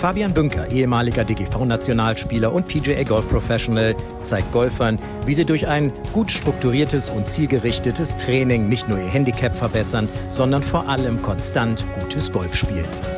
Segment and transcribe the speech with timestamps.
[0.00, 6.30] Fabian Bünker, ehemaliger DGV-Nationalspieler und PGA Golf Professional, zeigt Golfern, wie sie durch ein gut
[6.30, 12.54] strukturiertes und zielgerichtetes Training nicht nur ihr Handicap verbessern, sondern vor allem konstant gutes Golf
[12.54, 13.15] spielen.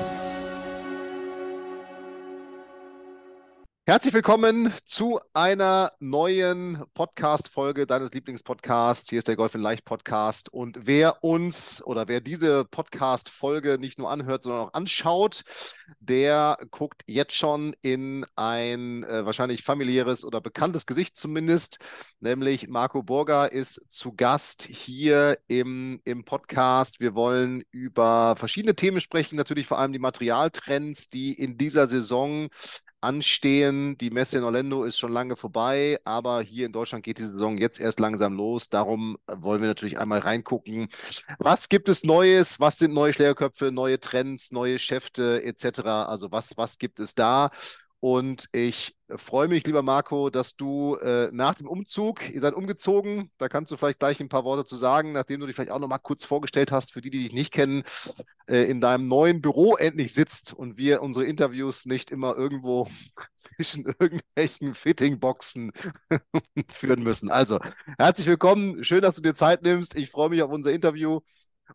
[3.88, 9.08] Herzlich willkommen zu einer neuen Podcast-Folge deines Lieblingspodcasts.
[9.08, 10.52] Hier ist der Golf in Leicht Podcast.
[10.52, 15.42] Und wer uns oder wer diese Podcast-Folge nicht nur anhört, sondern auch anschaut,
[16.00, 21.78] der guckt jetzt schon in ein äh, wahrscheinlich familiäres oder bekanntes Gesicht zumindest.
[22.20, 27.00] Nämlich Marco Burger ist zu Gast hier im, im Podcast.
[27.00, 32.50] Wir wollen über verschiedene Themen sprechen, natürlich vor allem die Materialtrends, die in dieser Saison
[33.00, 33.96] anstehen.
[33.98, 37.58] Die Messe in Orlando ist schon lange vorbei, aber hier in Deutschland geht die Saison
[37.58, 38.68] jetzt erst langsam los.
[38.68, 40.88] Darum wollen wir natürlich einmal reingucken.
[41.38, 42.60] Was gibt es Neues?
[42.60, 45.80] Was sind neue Schlägerköpfe, neue Trends, neue Schäfte etc.?
[45.80, 47.50] Also was, was gibt es da?
[48.00, 53.32] Und ich freue mich, lieber Marco, dass du äh, nach dem Umzug, ihr seid umgezogen,
[53.38, 55.80] da kannst du vielleicht gleich ein paar Worte zu sagen, nachdem du dich vielleicht auch
[55.80, 57.82] noch mal kurz vorgestellt hast, für die, die dich nicht kennen,
[58.48, 62.86] äh, in deinem neuen Büro endlich sitzt und wir unsere Interviews nicht immer irgendwo
[63.36, 65.72] zwischen irgendwelchen Fittingboxen
[66.70, 67.30] führen müssen.
[67.30, 67.58] Also,
[67.98, 69.96] herzlich willkommen, schön, dass du dir Zeit nimmst.
[69.96, 71.20] Ich freue mich auf unser Interview.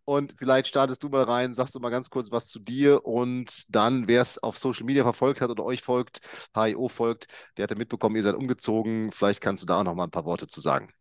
[0.06, 3.66] Und vielleicht startest du mal rein, sagst du mal ganz kurz was zu dir und
[3.74, 6.20] dann, wer es auf Social Media verfolgt hat oder euch folgt,
[6.56, 7.28] HIO folgt,
[7.58, 9.12] der hat ja mitbekommen, ihr seid umgezogen.
[9.12, 10.92] Vielleicht kannst du da auch noch mal ein paar Worte zu sagen.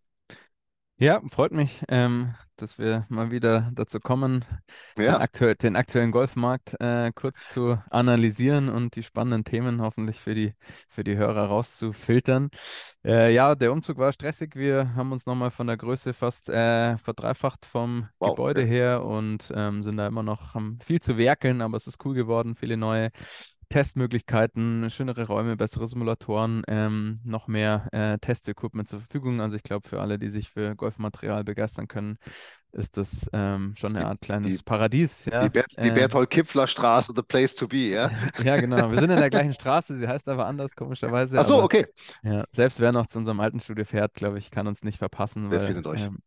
[1.03, 4.45] Ja, freut mich, ähm, dass wir mal wieder dazu kommen,
[4.97, 5.15] ja.
[5.15, 10.37] den, aktuell, den, aktuellen Golfmarkt äh, kurz zu analysieren und die spannenden Themen hoffentlich für
[10.37, 10.55] die,
[10.89, 12.51] für die Hörer rauszufiltern.
[13.05, 14.55] Äh, ja, der Umzug war stressig.
[14.55, 18.71] Wir haben uns nochmal von der Größe fast äh, verdreifacht vom wow, Gebäude okay.
[18.71, 22.15] her und ähm, sind da immer noch, haben viel zu werkeln, aber es ist cool
[22.15, 23.11] geworden, viele neue
[23.73, 29.41] Testmöglichkeiten, schönere Räume, bessere Simulatoren, ähm, noch mehr äh, Testequipment zur Verfügung.
[29.41, 32.19] Also ich glaube, für alle, die sich für Golfmaterial begeistern können,
[32.73, 35.25] ist das ähm, schon eine Art kleines die, Paradies.
[35.25, 35.49] Ja.
[35.49, 38.11] Die, die äh, Berthold-Kipfler-Straße, the place to be, ja?
[38.45, 38.91] ja, genau.
[38.91, 41.41] Wir sind in der gleichen Straße, sie heißt aber anders, komischerweise.
[41.41, 41.87] Ach so, aber, okay.
[42.23, 45.51] Ja, selbst wer noch zu unserem alten Studio fährt, glaube ich, kann uns nicht verpassen.
[45.51, 46.03] Wer weil, findet euch?
[46.03, 46.19] Ähm,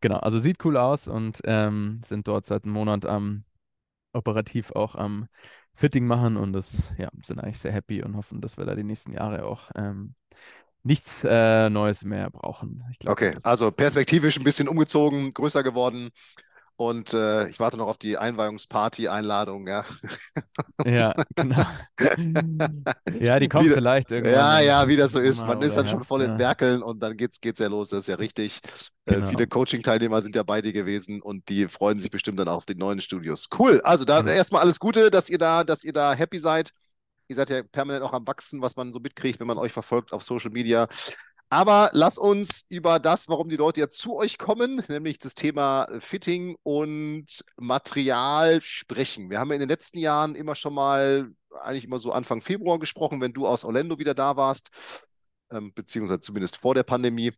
[0.00, 3.44] genau, also sieht cool aus und ähm, sind dort seit einem Monat am
[4.12, 5.28] operativ auch am
[5.78, 8.82] Fitting machen und das, ja, sind eigentlich sehr happy und hoffen, dass wir da die
[8.82, 10.14] nächsten Jahre auch ähm,
[10.82, 12.82] nichts äh, Neues mehr brauchen.
[12.98, 16.10] Glaub, okay, also perspektivisch ein bisschen umgezogen, größer geworden.
[16.80, 19.84] Und äh, ich warte noch auf die Einweihungsparty-Einladung, ja.
[20.84, 21.66] Ja, genau.
[23.18, 24.34] ja, die kommt wie, vielleicht irgendwann.
[24.34, 25.44] Ja, ja, wie das so ist.
[25.44, 26.28] Man ist dann Herbst, schon voll ja.
[26.28, 28.60] im Werkeln und dann geht's, geht's ja los, das ist ja richtig.
[29.06, 29.26] Äh, genau.
[29.26, 32.58] Äh, viele Coaching-Teilnehmer sind ja bei dir gewesen und die freuen sich bestimmt dann auch
[32.58, 33.48] auf die neuen Studios.
[33.58, 33.80] Cool.
[33.80, 34.28] Also da mhm.
[34.28, 36.70] erstmal alles Gute, dass ihr da, dass ihr da happy seid.
[37.26, 40.12] Ihr seid ja permanent auch am Wachsen, was man so mitkriegt, wenn man euch verfolgt
[40.12, 40.86] auf Social Media.
[41.50, 45.88] Aber lass uns über das, warum die Leute ja zu euch kommen, nämlich das Thema
[45.98, 47.24] Fitting und
[47.56, 49.30] Material sprechen.
[49.30, 51.30] Wir haben ja in den letzten Jahren immer schon mal,
[51.62, 54.68] eigentlich immer so Anfang Februar gesprochen, wenn du aus Orlando wieder da warst,
[55.50, 57.32] ähm, beziehungsweise zumindest vor der Pandemie,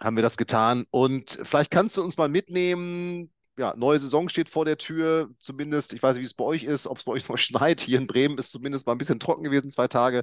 [0.00, 0.86] haben wir das getan.
[0.90, 5.92] Und vielleicht kannst du uns mal mitnehmen, ja, neue Saison steht vor der Tür, zumindest,
[5.92, 7.80] ich weiß nicht, wie es bei euch ist, ob es bei euch noch schneit.
[7.80, 10.22] Hier in Bremen ist zumindest mal ein bisschen trocken gewesen, zwei Tage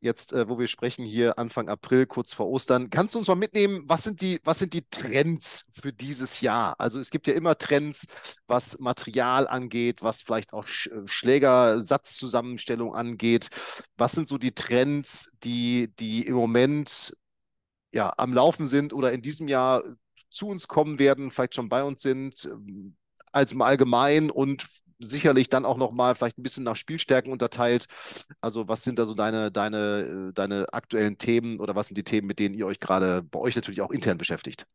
[0.00, 2.90] jetzt, äh, wo wir sprechen, hier Anfang April, kurz vor Ostern.
[2.90, 6.74] Kannst du uns mal mitnehmen, was sind die, was sind die Trends für dieses Jahr?
[6.78, 8.06] Also es gibt ja immer Trends,
[8.46, 13.48] was Material angeht, was vielleicht auch Sch äh, Schlägersatzzusammenstellung angeht.
[13.96, 17.16] Was sind so die Trends, die, die im Moment
[17.92, 19.82] ja, am Laufen sind oder in diesem Jahr
[20.30, 22.96] zu uns kommen werden, vielleicht schon bei uns sind, ähm,
[23.32, 24.66] als im Allgemeinen und
[25.00, 27.86] sicherlich dann auch nochmal vielleicht ein bisschen nach Spielstärken unterteilt.
[28.40, 32.04] Also was sind da so deine, deine, äh, deine aktuellen Themen oder was sind die
[32.04, 34.66] Themen, mit denen ihr euch gerade bei euch natürlich auch intern beschäftigt?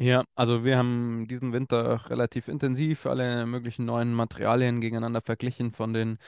[0.00, 5.92] Ja, also wir haben diesen Winter relativ intensiv alle möglichen neuen Materialien gegeneinander verglichen von
[5.92, 6.18] den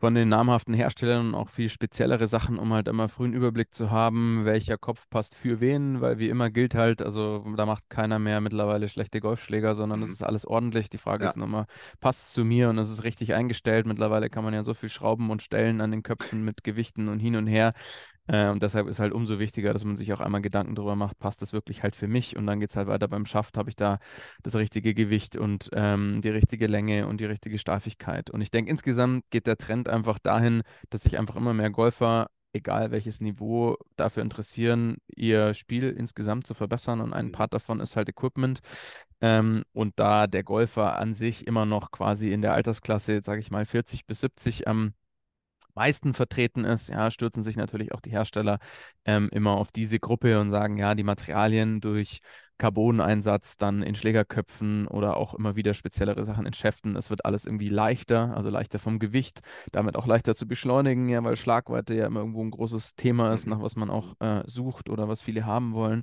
[0.00, 3.90] von den namhaften Herstellern und auch viel speziellere Sachen, um halt immer frühen Überblick zu
[3.90, 8.18] haben, welcher Kopf passt für wen, weil wie immer gilt halt, also da macht keiner
[8.18, 10.14] mehr mittlerweile schlechte Golfschläger, sondern es mhm.
[10.14, 10.88] ist alles ordentlich.
[10.88, 11.30] Die Frage ja.
[11.30, 11.66] ist nur immer,
[12.00, 13.84] passt es zu mir und es ist richtig eingestellt.
[13.84, 17.18] Mittlerweile kann man ja so viel schrauben und stellen an den Köpfen mit Gewichten und
[17.18, 17.74] hin und her.
[18.30, 21.42] Und deshalb ist halt umso wichtiger, dass man sich auch einmal Gedanken darüber macht, passt
[21.42, 22.36] das wirklich halt für mich?
[22.36, 23.98] Und dann geht es halt weiter beim Schaft, habe ich da
[24.44, 28.30] das richtige Gewicht und ähm, die richtige Länge und die richtige Steifigkeit.
[28.30, 32.28] Und ich denke, insgesamt geht der Trend einfach dahin, dass sich einfach immer mehr Golfer
[32.52, 37.00] egal welches Niveau, dafür interessieren, ihr Spiel insgesamt zu verbessern.
[37.00, 37.32] Und ein.
[37.32, 38.60] Part davon ist halt Equipment.
[39.20, 43.50] Ähm, und da der Golfer an sich immer noch quasi in der Altersklasse, sage ich
[43.50, 44.94] mal, 40 bis 70 am
[45.80, 48.58] meisten vertreten ist, ja, stürzen sich natürlich auch die Hersteller
[49.06, 52.20] ähm, immer auf diese Gruppe und sagen, ja, die Materialien durch
[52.58, 56.96] Carbon-Einsatz dann in Schlägerköpfen oder auch immer wieder speziellere Sachen in Schäften.
[56.96, 59.40] Es wird alles irgendwie leichter, also leichter vom Gewicht,
[59.72, 63.46] damit auch leichter zu beschleunigen, ja, weil Schlagweite ja immer irgendwo ein großes Thema ist,
[63.46, 66.02] nach was man auch äh, sucht oder was viele haben wollen.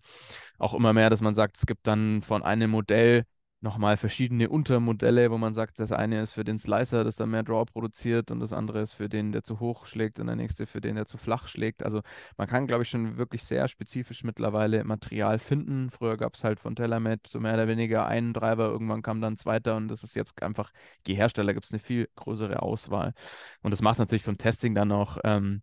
[0.57, 3.25] Auch immer mehr, dass man sagt, es gibt dann von einem Modell
[3.61, 7.43] nochmal verschiedene Untermodelle, wo man sagt, das eine ist für den Slicer, das dann mehr
[7.43, 10.67] Draw produziert und das andere ist für den, der zu hoch schlägt und der nächste
[10.67, 11.83] für den, der zu flach schlägt.
[11.83, 12.01] Also
[12.37, 15.89] man kann, glaube ich, schon wirklich sehr spezifisch mittlerweile Material finden.
[15.89, 19.33] Früher gab es halt von TaylorMade so mehr oder weniger einen Driver, irgendwann kam dann
[19.33, 20.71] ein zweiter und das ist jetzt einfach,
[21.05, 23.13] je Hersteller gibt es eine viel größere Auswahl.
[23.63, 25.61] Und das macht natürlich vom Testing dann auch ähm,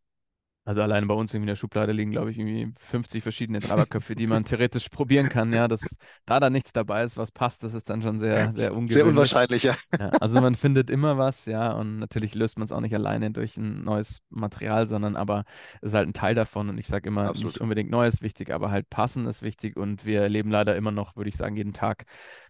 [0.66, 4.14] also alleine bei uns irgendwie in der Schublade liegen, glaube ich, irgendwie 50 verschiedene Treiberköpfe,
[4.14, 5.52] die man theoretisch probieren kann.
[5.52, 5.80] Ja, dass
[6.24, 8.94] da dann nichts dabei ist, was passt, das ist dann schon sehr, sehr ungewöhnlich.
[8.94, 9.74] Sehr unwahrscheinlich, ja.
[9.98, 10.08] ja.
[10.20, 13.58] Also man findet immer was, ja, und natürlich löst man es auch nicht alleine durch
[13.58, 15.44] ein neues Material, sondern aber
[15.82, 16.70] es ist halt ein Teil davon.
[16.70, 17.52] Und ich sage immer, Absolut.
[17.52, 19.76] nicht unbedingt neu ist wichtig, aber halt passen ist wichtig.
[19.76, 22.04] Und wir erleben leider immer noch, würde ich sagen, jeden Tag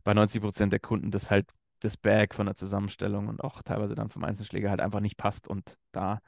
[0.04, 1.50] bei 90 Prozent der Kunden, dass halt
[1.80, 5.48] das Bag von der Zusammenstellung und auch teilweise dann vom Einzelschläger halt einfach nicht passt
[5.48, 6.20] und da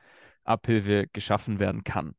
[0.46, 2.14] Abhilfe geschaffen werden kann.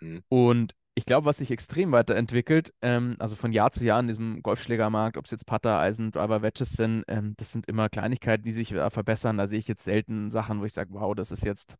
[0.00, 0.22] Mhm.
[0.28, 4.42] Und ich glaube, was sich extrem weiterentwickelt, ähm, also von Jahr zu Jahr in diesem
[4.42, 8.52] Golfschlägermarkt, ob es jetzt Putter, Eisen, Driver, Wedges sind, ähm, das sind immer Kleinigkeiten, die
[8.52, 9.38] sich verbessern.
[9.38, 11.76] Da sehe ich jetzt selten Sachen, wo ich sage, wow, das ist jetzt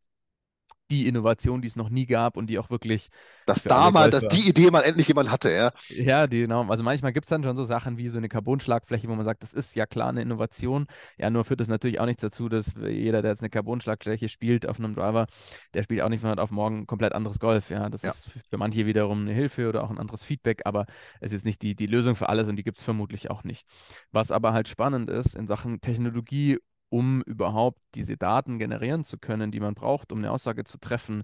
[0.91, 3.09] die Innovation, die es noch nie gab und die auch wirklich.
[3.45, 5.71] Dass da mal, dass die Idee mal endlich jemand hatte, ja.
[5.89, 6.63] Ja, die, genau.
[6.69, 9.41] Also manchmal gibt es dann schon so Sachen wie so eine Carbonschlagfläche, wo man sagt,
[9.43, 10.87] das ist ja klar eine Innovation.
[11.17, 14.67] Ja, nur führt das natürlich auch nichts dazu, dass jeder, der jetzt eine Carbonschlagfläche spielt
[14.67, 15.27] auf einem Driver,
[15.73, 17.69] der spielt auch nicht von heute auf morgen komplett anderes Golf.
[17.69, 18.09] Ja, das ja.
[18.09, 20.85] ist für manche wiederum eine Hilfe oder auch ein anderes Feedback, aber
[21.21, 23.65] es ist nicht die, die Lösung für alles und die gibt es vermutlich auch nicht.
[24.11, 26.59] Was aber halt spannend ist in Sachen Technologie
[26.91, 31.23] um überhaupt diese Daten generieren zu können, die man braucht, um eine Aussage zu treffen,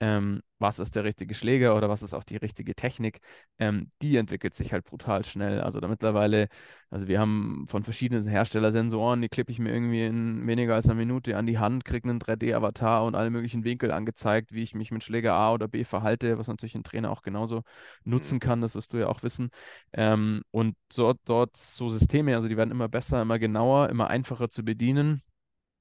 [0.00, 3.20] ähm, was ist der richtige Schläger oder was ist auch die richtige Technik,
[3.58, 5.60] ähm, die entwickelt sich halt brutal schnell.
[5.60, 6.48] Also da mittlerweile,
[6.90, 10.86] also wir haben von verschiedenen Herstellern Sensoren, die klippe ich mir irgendwie in weniger als
[10.86, 14.74] einer Minute an die Hand, kriege einen 3D-Avatar und alle möglichen Winkel angezeigt, wie ich
[14.74, 17.62] mich mit Schläger A oder B verhalte, was natürlich ein Trainer auch genauso
[18.04, 18.40] nutzen mhm.
[18.40, 19.50] kann, das wirst du ja auch wissen.
[19.92, 24.48] Ähm, und dort, dort so Systeme, also die werden immer besser, immer genauer, immer einfacher
[24.48, 25.22] zu bedienen.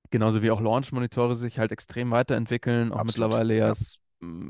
[0.10, 3.74] Genauso wie auch Launch-Monitore sich halt extrem weiterentwickeln, auch Absolut, mittlerweile ja, ja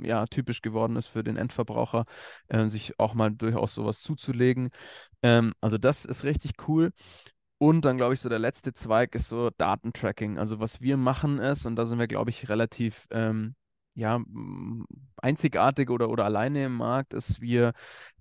[0.03, 2.05] ja, typisch geworden ist für den Endverbraucher,
[2.47, 4.69] äh, sich auch mal durchaus sowas zuzulegen.
[5.21, 6.91] Ähm, also das ist richtig cool.
[7.59, 10.37] Und dann glaube ich, so der letzte Zweig ist so Datentracking.
[10.37, 13.55] Also was wir machen ist, und da sind wir, glaube ich, relativ ähm,
[13.95, 14.21] ja,
[15.17, 17.73] einzigartig oder, oder alleine im Markt, ist wir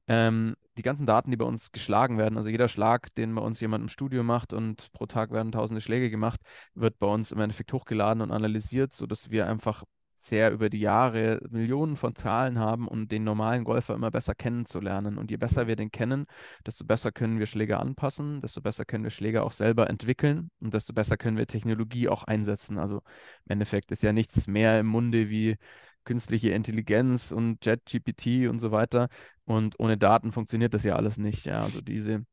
[0.08, 3.60] ähm, die ganzen Daten, die bei uns geschlagen werden, also jeder Schlag, den bei uns
[3.60, 6.40] jemand im Studio macht und pro Tag werden tausende Schläge gemacht,
[6.74, 9.84] wird bei uns im Endeffekt hochgeladen und analysiert, sodass wir einfach
[10.18, 15.18] sehr über die Jahre Millionen von Zahlen haben, um den normalen Golfer immer besser kennenzulernen.
[15.18, 16.26] Und je besser wir den kennen,
[16.66, 20.72] desto besser können wir Schläger anpassen, desto besser können wir Schläger auch selber entwickeln und
[20.72, 22.78] desto besser können wir Technologie auch einsetzen.
[22.78, 22.98] Also
[23.44, 25.56] im Endeffekt ist ja nichts mehr im Munde wie
[26.04, 29.08] künstliche Intelligenz und JetGPT und so weiter.
[29.44, 31.44] Und ohne Daten funktioniert das ja alles nicht.
[31.44, 32.24] Ja, also diese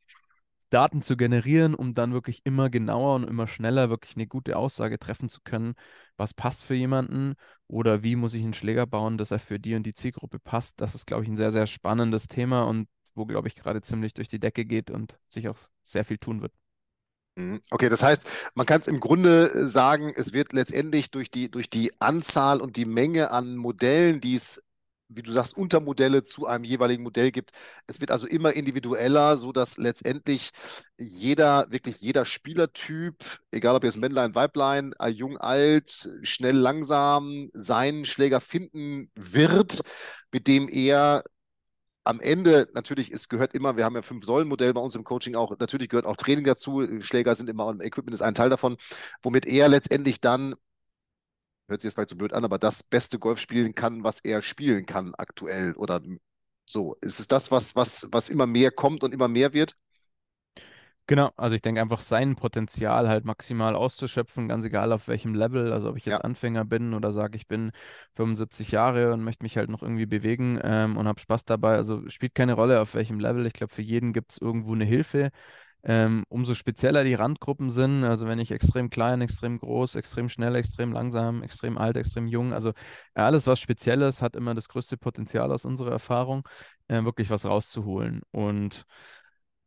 [0.74, 5.00] Daten zu generieren, um dann wirklich immer genauer und immer schneller wirklich eine gute Aussage
[5.00, 5.76] treffen zu können,
[6.18, 7.36] was passt für jemanden
[7.68, 10.82] oder wie muss ich einen Schläger bauen, dass er für die und die Zielgruppe passt.
[10.82, 14.14] Das ist, glaube ich, ein sehr, sehr spannendes Thema und wo, glaube ich, gerade ziemlich
[14.14, 16.54] durch die Decke geht und sich auch sehr viel tun wird.
[17.36, 17.62] Mhm.
[17.72, 18.26] Okay, das heißt,
[18.56, 22.62] man kann es im Grunde äh, sagen, es wird letztendlich durch die, durch die Anzahl
[22.62, 24.64] und die Menge an Modellen, die es
[25.16, 27.52] wie du sagst, Untermodelle zu einem jeweiligen Modell gibt.
[27.88, 30.52] Es wird also immer individueller, sodass letztendlich
[30.98, 38.06] jeder, wirklich jeder Spielertyp, egal ob jetzt Männlein, Weiblein, äh, jung, alt, schnell, langsam, seinen
[38.06, 39.82] Schläger finden wird,
[40.32, 41.24] mit dem er
[42.04, 45.36] am Ende natürlich, es gehört immer, wir haben ja fünf Säulen-Modell bei uns im Coaching
[45.36, 48.78] auch, natürlich gehört auch Training dazu, Schläger sind immer, Equipment ist ein Teil davon,
[49.22, 50.56] womit er letztendlich dann
[51.68, 54.42] hört sich jetzt vielleicht so blöd an, aber das beste Golf spielen kann, was er
[54.42, 56.02] spielen kann aktuell oder
[56.66, 56.96] so.
[57.02, 59.76] Ist es das, was, was, was immer mehr kommt und immer mehr wird?
[61.06, 65.74] Genau, also ich denke einfach sein Potenzial halt maximal auszuschöpfen, ganz egal auf welchem Level,
[65.74, 66.24] also ob ich jetzt ja.
[66.24, 67.72] Anfänger bin oder sage, ich bin
[68.16, 71.76] 75 Jahre und möchte mich halt noch irgendwie bewegen ähm, und habe Spaß dabei.
[71.76, 73.46] Also spielt keine Rolle auf welchem Level.
[73.46, 75.32] Ich glaube, für jeden gibt es irgendwo eine Hilfe.
[75.86, 80.56] Ähm, umso spezieller die Randgruppen sind, also wenn ich extrem klein, extrem groß, extrem schnell,
[80.56, 82.72] extrem langsam, extrem alt, extrem jung, also
[83.14, 86.48] alles, was speziell ist, hat immer das größte Potenzial aus unserer Erfahrung,
[86.88, 88.22] äh, wirklich was rauszuholen.
[88.32, 88.86] Und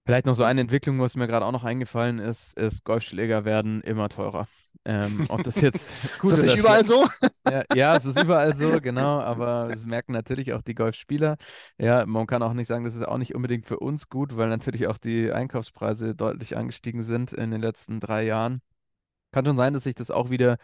[0.07, 3.83] Vielleicht noch so eine Entwicklung, was mir gerade auch noch eingefallen ist, ist, Golfschläger werden
[3.83, 4.47] immer teurer.
[4.89, 5.91] Ähm, ob das jetzt
[6.21, 6.39] gut ist.
[6.39, 7.09] Das nicht überall so?
[7.45, 11.37] Ja, ja, es ist überall so, genau, aber es merken natürlich auch die Golfspieler.
[11.77, 14.49] Ja, man kann auch nicht sagen, das ist auch nicht unbedingt für uns gut, weil
[14.49, 18.63] natürlich auch die Einkaufspreise deutlich angestiegen sind in den letzten drei Jahren.
[19.33, 20.57] Kann schon sein, dass sich das auch wieder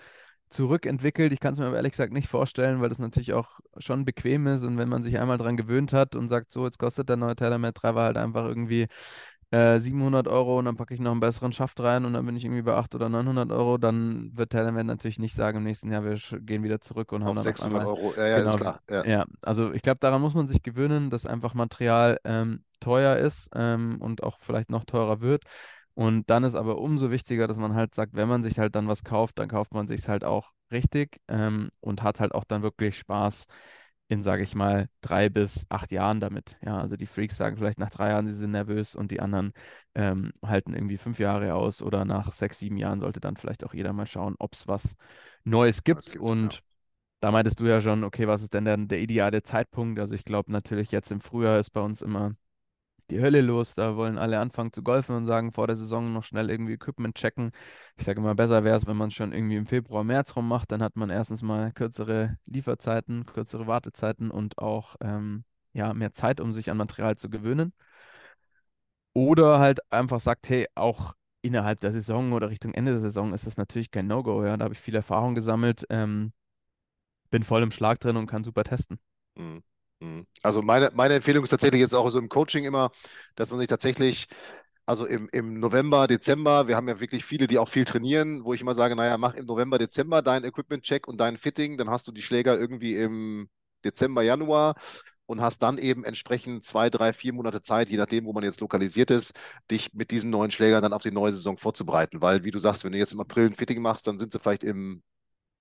[0.52, 1.32] zurückentwickelt.
[1.32, 4.46] Ich kann es mir aber ehrlich gesagt nicht vorstellen, weil das natürlich auch schon bequem
[4.46, 7.16] ist und wenn man sich einmal dran gewöhnt hat und sagt, so, jetzt kostet der
[7.16, 8.86] neue TaylorMade Driver halt einfach irgendwie
[9.52, 12.36] äh, 700 Euro und dann packe ich noch einen besseren Schaft rein und dann bin
[12.36, 15.92] ich irgendwie bei 800 oder 900 Euro, dann wird TaylorMade natürlich nicht sagen im nächsten
[15.92, 18.14] Jahr, wir gehen wieder zurück und haben auf dann 600 einmal, Euro.
[18.16, 18.80] Ja, ja, genau, ist klar.
[18.88, 19.04] Ja.
[19.04, 19.24] ja.
[19.42, 23.98] also ich glaube, daran muss man sich gewöhnen, dass einfach Material ähm, teuer ist ähm,
[24.00, 25.44] und auch vielleicht noch teurer wird.
[25.94, 28.88] Und dann ist aber umso wichtiger, dass man halt sagt, wenn man sich halt dann
[28.88, 32.62] was kauft, dann kauft man sich halt auch richtig ähm, und hat halt auch dann
[32.62, 33.46] wirklich Spaß
[34.12, 36.58] in, sage ich mal, drei bis acht Jahren damit.
[36.62, 39.52] Ja, also die Freaks sagen vielleicht nach drei Jahren, sie sind nervös und die anderen
[39.94, 43.72] ähm, halten irgendwie fünf Jahre aus oder nach sechs, sieben Jahren sollte dann vielleicht auch
[43.74, 44.96] jeder mal schauen, ob es was
[45.44, 46.04] Neues gibt.
[46.04, 46.60] gibt und ja.
[47.20, 49.98] da meintest du ja schon, okay, was ist denn dann der ideale Zeitpunkt?
[49.98, 52.34] Also ich glaube natürlich jetzt im Frühjahr ist bei uns immer
[53.10, 53.74] die Hölle los.
[53.74, 57.14] Da wollen alle anfangen zu golfen und sagen, vor der Saison noch schnell irgendwie Equipment
[57.14, 57.52] checken.
[57.96, 60.48] Ich sage immer, besser wäre es, wenn man es schon irgendwie im Februar, März rum
[60.48, 60.72] macht.
[60.72, 66.40] Dann hat man erstens mal kürzere Lieferzeiten, kürzere Wartezeiten und auch ähm, ja, mehr Zeit,
[66.40, 67.72] um sich an Material zu gewöhnen.
[69.14, 73.46] Oder halt einfach sagt, hey, auch innerhalb der Saison oder Richtung Ende der Saison ist
[73.46, 74.44] das natürlich kein No-Go.
[74.44, 74.56] Ja?
[74.56, 76.32] Da habe ich viel Erfahrung gesammelt, ähm,
[77.30, 78.98] bin voll im Schlag drin und kann super testen.
[79.36, 79.62] Mhm.
[80.02, 80.26] Mhm.
[80.42, 82.90] Also meine, meine Empfehlung ist tatsächlich jetzt auch so im Coaching immer,
[83.36, 84.26] dass man sich tatsächlich,
[84.86, 88.52] also im, im November, Dezember, wir haben ja wirklich viele, die auch viel trainieren, wo
[88.52, 92.08] ich immer sage, naja, mach im November, Dezember deinen Equipment-Check und dein Fitting, dann hast
[92.08, 93.48] du die Schläger irgendwie im
[93.84, 94.74] Dezember, Januar
[95.26, 98.60] und hast dann eben entsprechend zwei, drei, vier Monate Zeit, je nachdem, wo man jetzt
[98.60, 99.32] lokalisiert ist,
[99.70, 102.20] dich mit diesen neuen Schlägern dann auf die neue Saison vorzubereiten.
[102.20, 104.40] Weil, wie du sagst, wenn du jetzt im April ein Fitting machst, dann sind sie
[104.40, 105.02] vielleicht im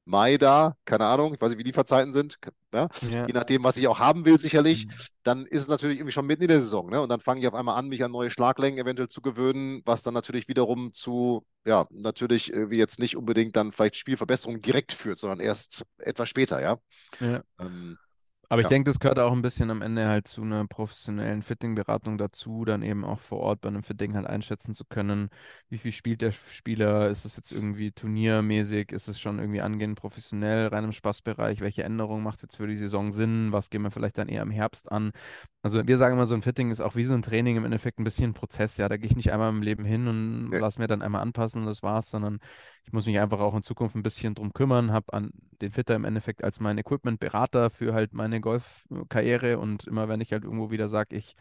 [0.05, 2.39] Mai da, keine Ahnung, ich weiß nicht, wie die Lieferzeiten sind,
[2.74, 2.88] ja?
[3.12, 3.27] Ja.
[3.27, 4.91] je nachdem, was ich auch haben will, sicherlich, mhm.
[5.24, 6.89] dann ist es natürlich irgendwie schon mitten in der Saison.
[6.89, 7.01] Ne?
[7.01, 10.01] Und dann fange ich auf einmal an, mich an neue Schlaglängen eventuell zu gewöhnen, was
[10.01, 15.20] dann natürlich wiederum zu, ja, natürlich wie jetzt nicht unbedingt dann vielleicht Spielverbesserungen direkt führt,
[15.20, 16.77] sondern erst etwas später, ja.
[17.20, 17.41] ja.
[17.60, 17.98] Ähm,
[18.51, 18.70] aber ich ja.
[18.70, 22.84] denke, das gehört auch ein bisschen am Ende halt zu einer professionellen Fitting-Beratung dazu, dann
[22.84, 25.29] eben auch vor Ort bei einem Fitting halt einschätzen zu können,
[25.70, 29.98] wie viel spielt der Spieler, ist es jetzt irgendwie turniermäßig, ist es schon irgendwie angehend
[29.98, 33.91] professionell, rein im Spaßbereich, welche Änderungen macht jetzt für die Saison Sinn, was gehen wir
[33.91, 35.13] vielleicht dann eher im Herbst an.
[35.62, 38.00] Also wir sagen immer, so ein Fitting ist auch wie so ein Training im Endeffekt
[38.00, 40.60] ein bisschen ein Prozess, ja, da gehe ich nicht einmal im Leben hin und ja.
[40.60, 42.39] lass mir dann einmal anpassen und das war's, sondern
[42.85, 45.95] ich muss mich einfach auch in Zukunft ein bisschen drum kümmern, habe an den Fitter
[45.95, 50.71] im Endeffekt als mein Equipment-Berater für halt meine Golfkarriere und immer wenn ich halt irgendwo
[50.71, 51.35] wieder sage, ich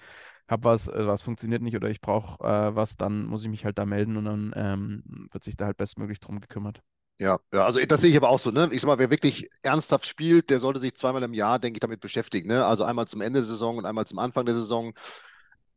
[0.49, 3.65] habe was, äh, was funktioniert nicht oder ich brauche äh, was, dann muss ich mich
[3.65, 6.83] halt da melden und dann ähm, wird sich da halt bestmöglich drum gekümmert.
[7.19, 8.71] Ja, ja, also das sehe ich aber auch so, ne?
[8.73, 11.81] Ich sag mal, wer wirklich ernsthaft spielt, der sollte sich zweimal im Jahr, denke ich,
[11.81, 12.65] damit beschäftigen, ne?
[12.65, 14.95] Also einmal zum Ende der Saison und einmal zum Anfang der Saison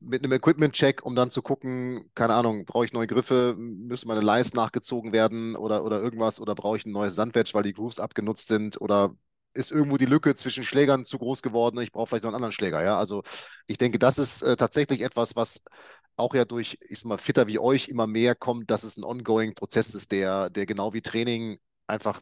[0.04, 4.22] mit einem Equipment-Check, um dann zu gucken, keine Ahnung, brauche ich neue Griffe, müssen meine
[4.22, 8.00] Leisten nachgezogen werden oder, oder irgendwas oder brauche ich ein neues Sandwedge, weil die Grooves
[8.00, 9.16] abgenutzt sind oder
[9.54, 12.52] ist irgendwo die Lücke zwischen Schlägern zu groß geworden, ich brauche vielleicht noch einen anderen
[12.52, 12.98] Schläger, ja.
[12.98, 13.24] Also
[13.68, 15.62] ich denke, das ist äh, tatsächlich etwas, was
[16.16, 19.04] auch ja durch, ich sag mal, Fitter wie euch immer mehr kommt, dass es ein
[19.04, 22.22] ongoing Prozess ist, der, der genau wie Training einfach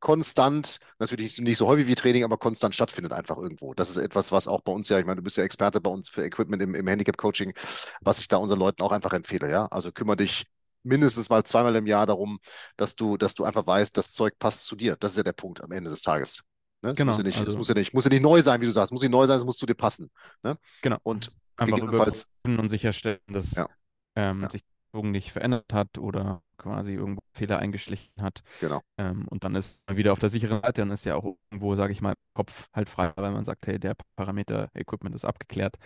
[0.00, 3.74] konstant, natürlich nicht so häufig wie Training, aber konstant stattfindet einfach irgendwo.
[3.74, 5.90] Das ist etwas, was auch bei uns ja, ich meine, du bist ja Experte bei
[5.90, 7.52] uns für Equipment im, im Handicap-Coaching,
[8.00, 9.66] was ich da unseren Leuten auch einfach empfehle, ja.
[9.66, 10.46] Also kümmere dich
[10.82, 12.38] mindestens mal zweimal im Jahr darum,
[12.76, 14.96] dass du, dass du einfach weißt, das Zeug passt zu dir.
[14.96, 16.44] Das ist ja der Punkt am Ende des Tages.
[16.82, 16.94] Ne?
[16.94, 17.10] Genau.
[17.10, 18.72] Muss ja nicht, also, es muss ja nicht, muss ja nicht neu sein, wie du
[18.72, 18.88] sagst.
[18.88, 20.10] Es muss nicht neu sein, es muss zu dir passen.
[20.42, 20.56] Ne?
[20.82, 20.98] Genau.
[21.02, 23.68] Und einfach überprüfen und sicherstellen, dass ja.
[24.14, 24.50] Ähm, ja.
[24.50, 28.42] sich Bogen nicht verändert hat oder quasi irgendwo Fehler eingeschlichen hat.
[28.60, 28.80] Genau.
[28.98, 31.76] Ähm, und dann ist man wieder auf der sicheren Seite, dann ist ja auch irgendwo,
[31.76, 35.76] sage ich mal, Kopf halt frei, weil man sagt, hey, der Parameter Equipment ist abgeklärt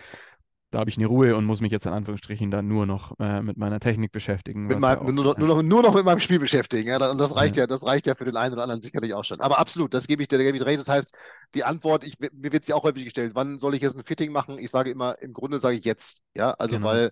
[0.73, 3.43] da habe ich eine Ruhe und muss mich jetzt in Anführungsstrichen dann nur noch äh,
[3.43, 4.67] mit meiner Technik beschäftigen.
[4.67, 6.89] Meinem, ja auch, nur, noch, nur, noch, nur noch mit meinem Spiel beschäftigen.
[6.89, 7.65] Ja, und das reicht ja.
[7.65, 7.67] ja.
[7.67, 9.41] das reicht ja für den einen oder anderen sicherlich auch schon.
[9.41, 10.81] Aber absolut, das gebe ich dir, gebe ich recht.
[10.81, 11.15] Das heißt,
[11.55, 14.33] die Antwort, ich, mir wird sie auch häufig gestellt, wann soll ich jetzt ein Fitting
[14.33, 14.59] machen?
[14.59, 16.23] Ich sage immer, im Grunde sage ich jetzt.
[16.35, 16.87] Ja, also genau.
[16.89, 17.11] weil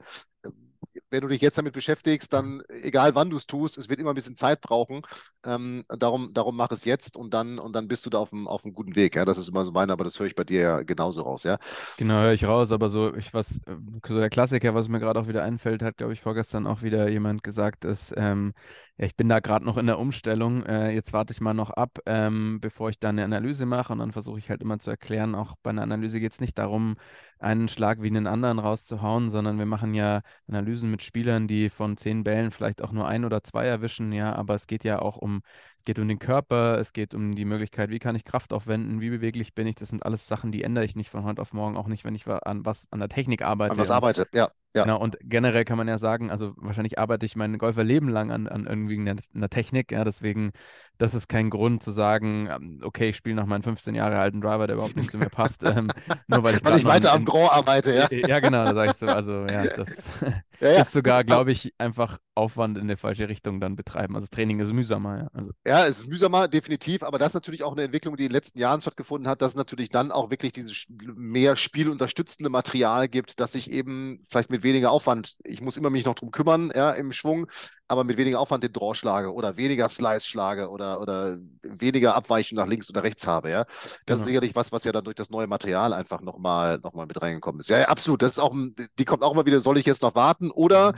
[1.10, 4.10] wenn du dich jetzt damit beschäftigst, dann egal wann du es tust, es wird immer
[4.10, 5.02] ein bisschen Zeit brauchen.
[5.44, 8.48] Ähm, darum, darum mach es jetzt und dann, und dann bist du da auf einem,
[8.48, 9.16] auf guten Weg.
[9.16, 9.24] Ja?
[9.24, 11.58] Das ist immer so meine, aber das höre ich bei dir ja genauso raus, ja.
[11.96, 13.60] Genau, höre ich raus, aber so, ich was,
[14.06, 17.08] so der Klassiker, was mir gerade auch wieder einfällt, hat, glaube ich, vorgestern auch wieder
[17.08, 18.52] jemand gesagt, ist, ähm,
[19.00, 20.64] ja, ich bin da gerade noch in der Umstellung.
[20.66, 23.98] Äh, jetzt warte ich mal noch ab, ähm, bevor ich da eine Analyse mache und
[23.98, 26.96] dann versuche ich halt immer zu erklären, auch bei einer Analyse geht es nicht darum,
[27.40, 31.96] einen Schlag wie einen anderen rauszuhauen, sondern wir machen ja Analysen mit Spielern, die von
[31.96, 35.16] zehn Bällen vielleicht auch nur ein oder zwei erwischen, ja, aber es geht ja auch
[35.16, 35.42] um,
[35.80, 39.00] es geht um den Körper, es geht um die Möglichkeit, wie kann ich Kraft aufwenden,
[39.00, 41.54] wie beweglich bin ich, das sind alles Sachen, die ändere ich nicht von heute auf
[41.54, 43.72] morgen, auch nicht, wenn ich an was an der Technik arbeite.
[43.72, 44.48] An was arbeite, ja.
[44.76, 44.84] Ja.
[44.84, 48.46] Genau, und generell kann man ja sagen, also wahrscheinlich arbeite ich mein Golferleben lang an,
[48.46, 50.52] an irgendwie einer, einer Technik, ja, deswegen,
[50.96, 54.40] das ist kein Grund zu sagen, ähm, okay, ich spiele noch meinen 15 Jahre alten
[54.40, 55.88] Driver, der überhaupt nicht zu mir passt, ähm,
[56.28, 58.08] nur weil ich, weil ich weiter am Grand arbeite, ja.
[58.28, 60.12] Ja, genau, da sage ich so, also ja, das
[60.60, 60.80] ja, ja.
[60.82, 64.14] ist sogar, glaube ich, einfach Aufwand in die falsche Richtung dann betreiben.
[64.14, 65.30] Also Training ist mühsamer, ja.
[65.32, 65.52] Also.
[65.66, 68.34] Ja, es ist mühsamer, definitiv, aber das ist natürlich auch eine Entwicklung, die in den
[68.34, 73.40] letzten Jahren stattgefunden hat, dass es natürlich dann auch wirklich dieses mehr spielunterstützende Material gibt,
[73.40, 76.90] dass ich eben vielleicht mit weniger Aufwand, ich muss immer mich noch drum kümmern, ja,
[76.92, 77.46] im Schwung,
[77.88, 82.56] aber mit weniger Aufwand den Draw schlage oder weniger Slice schlage oder, oder weniger Abweichung
[82.56, 83.64] nach links oder rechts habe, ja.
[83.64, 83.74] Das
[84.06, 84.18] genau.
[84.18, 87.20] ist sicherlich was, was ja dann durch das neue Material einfach nochmal noch mal mit
[87.20, 87.68] reingekommen ist.
[87.68, 88.22] Ja, ja, absolut.
[88.22, 88.54] Das ist auch,
[88.98, 90.96] die kommt auch immer wieder, soll ich jetzt noch warten oder mhm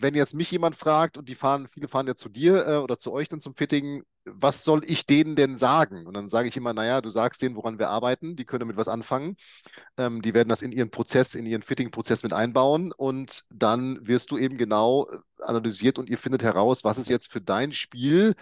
[0.00, 2.98] wenn jetzt mich jemand fragt und die fahren, viele fahren ja zu dir äh, oder
[2.98, 6.06] zu euch dann zum Fitting, was soll ich denen denn sagen?
[6.06, 8.76] Und dann sage ich immer, naja, du sagst denen, woran wir arbeiten, die können damit
[8.76, 9.36] was anfangen.
[9.98, 14.30] Ähm, die werden das in ihren Prozess, in ihren Fitting-Prozess mit einbauen und dann wirst
[14.30, 18.34] du eben genau äh, analysiert und ihr findet heraus, was ist jetzt für dein Spiel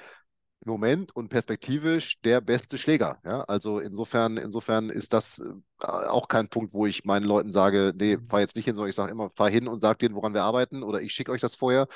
[0.65, 3.19] im Moment und perspektivisch der beste Schläger.
[3.25, 3.43] Ja?
[3.43, 8.17] Also insofern, insofern ist das äh, auch kein Punkt, wo ich meinen Leuten sage, nee,
[8.17, 8.27] mhm.
[8.29, 10.43] fahr jetzt nicht hin, sondern ich sage immer, fahr hin und sag denen, woran wir
[10.43, 11.87] arbeiten oder ich schicke euch das vorher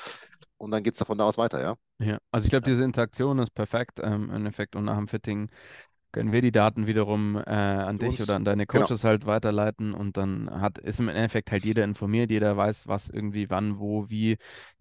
[0.57, 1.75] und dann geht es davon da aus weiter, ja.
[1.99, 5.49] Ja, also ich glaube, diese Interaktion ist perfekt ähm, im Endeffekt und nach dem Fitting
[6.11, 8.85] können wir die Daten wiederum äh, an dich oder an deine genau.
[8.85, 9.11] Coaches genau.
[9.11, 13.49] halt weiterleiten und dann hat, ist im Endeffekt halt jeder informiert, jeder weiß, was irgendwie
[13.49, 14.37] wann, wo, wie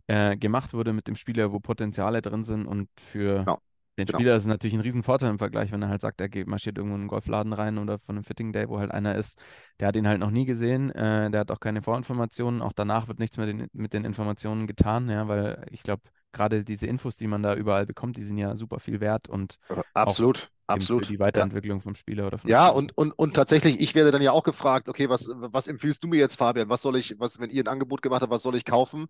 [0.06, 3.60] äh, gemacht wurde mit dem Spieler, wo Potenziale drin sind und für genau
[3.96, 4.18] den genau.
[4.18, 6.96] Spieler ist natürlich ein Riesenvorteil im Vergleich, wenn er halt sagt, er geht, marschiert irgendwo
[6.96, 9.38] in einen Golfladen rein oder von einem Fitting Day, wo halt einer ist,
[9.78, 13.08] der hat ihn halt noch nie gesehen, äh, der hat auch keine Vorinformationen, auch danach
[13.08, 16.02] wird nichts mehr den, mit den Informationen getan, ja, weil ich glaube,
[16.32, 19.58] gerade diese Infos, die man da überall bekommt, die sind ja super viel wert und
[19.68, 20.50] äh, absolut.
[20.66, 21.04] Absolut.
[21.04, 21.82] Für die Weiterentwicklung ja.
[21.82, 24.88] vom Spieler oder von Ja, und, und, und tatsächlich, ich werde dann ja auch gefragt,
[24.88, 26.70] okay, was, was empfiehlst du mir jetzt, Fabian?
[26.70, 29.06] Was soll ich, was, wenn ihr ein Angebot gemacht habt, was soll ich kaufen?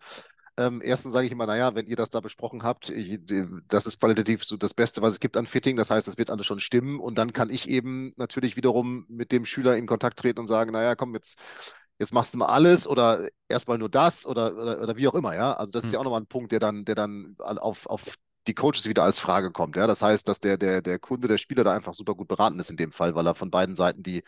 [0.57, 3.19] Ähm, erstens sage ich immer, naja, wenn ihr das da besprochen habt, ich,
[3.69, 5.77] das ist qualitativ so das Beste, was es gibt an Fitting.
[5.77, 7.01] Das heißt, es wird alles schon stimmen.
[7.01, 10.73] Und dann kann ich eben natürlich wiederum mit dem Schüler in Kontakt treten und sagen,
[10.73, 11.39] naja, komm, jetzt,
[11.99, 15.35] jetzt machst du mal alles oder erstmal nur das oder, oder, oder wie auch immer,
[15.35, 15.55] ja.
[15.55, 15.87] Also das hm.
[15.87, 19.03] ist ja auch nochmal ein Punkt, der dann, der dann auf, auf die Coaches wieder
[19.03, 19.77] als Frage kommt.
[19.77, 19.87] Ja?
[19.87, 22.71] Das heißt, dass der, der, der Kunde, der Spieler da einfach super gut beraten ist
[22.71, 24.23] in dem Fall, weil er von beiden Seiten die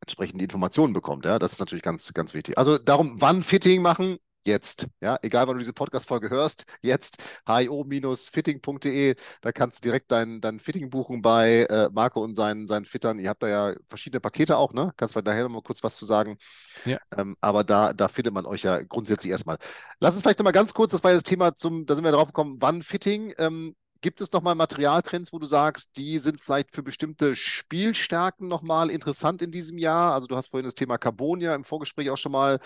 [0.00, 1.24] entsprechenden Informationen bekommt.
[1.24, 1.38] Ja?
[1.38, 2.56] Das ist natürlich ganz, ganz wichtig.
[2.56, 4.86] Also darum, wann Fitting machen, jetzt.
[5.00, 10.60] Ja, egal wann du diese Podcast-Folge hörst, jetzt hio-fitting.de, da kannst du direkt dein, dein
[10.60, 13.18] Fitting buchen bei äh, Marco und seinen, seinen Fittern.
[13.18, 14.92] Ihr habt da ja verschiedene Pakete auch, ne?
[14.96, 16.38] Kannst du daher noch mal kurz was zu sagen.
[16.84, 16.98] Ja.
[17.16, 19.58] Ähm, aber da, da findet man euch ja grundsätzlich erstmal.
[20.00, 22.04] Lass uns vielleicht noch mal ganz kurz, das war ja das Thema zum, da sind
[22.04, 23.34] wir drauf gekommen, wann Fitting.
[23.38, 28.90] Ähm, Gibt es nochmal Materialtrends, wo du sagst, die sind vielleicht für bestimmte Spielstärken nochmal
[28.90, 30.14] interessant in diesem Jahr?
[30.14, 32.60] Also du hast vorhin das Thema Carbon ja im Vorgespräch auch schon mal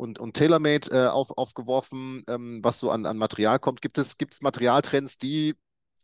[0.00, 3.82] und, und TaylorMade äh, auf, aufgeworfen, ähm, was so an, an Material kommt.
[3.82, 5.54] Gibt es, gibt es Materialtrends, die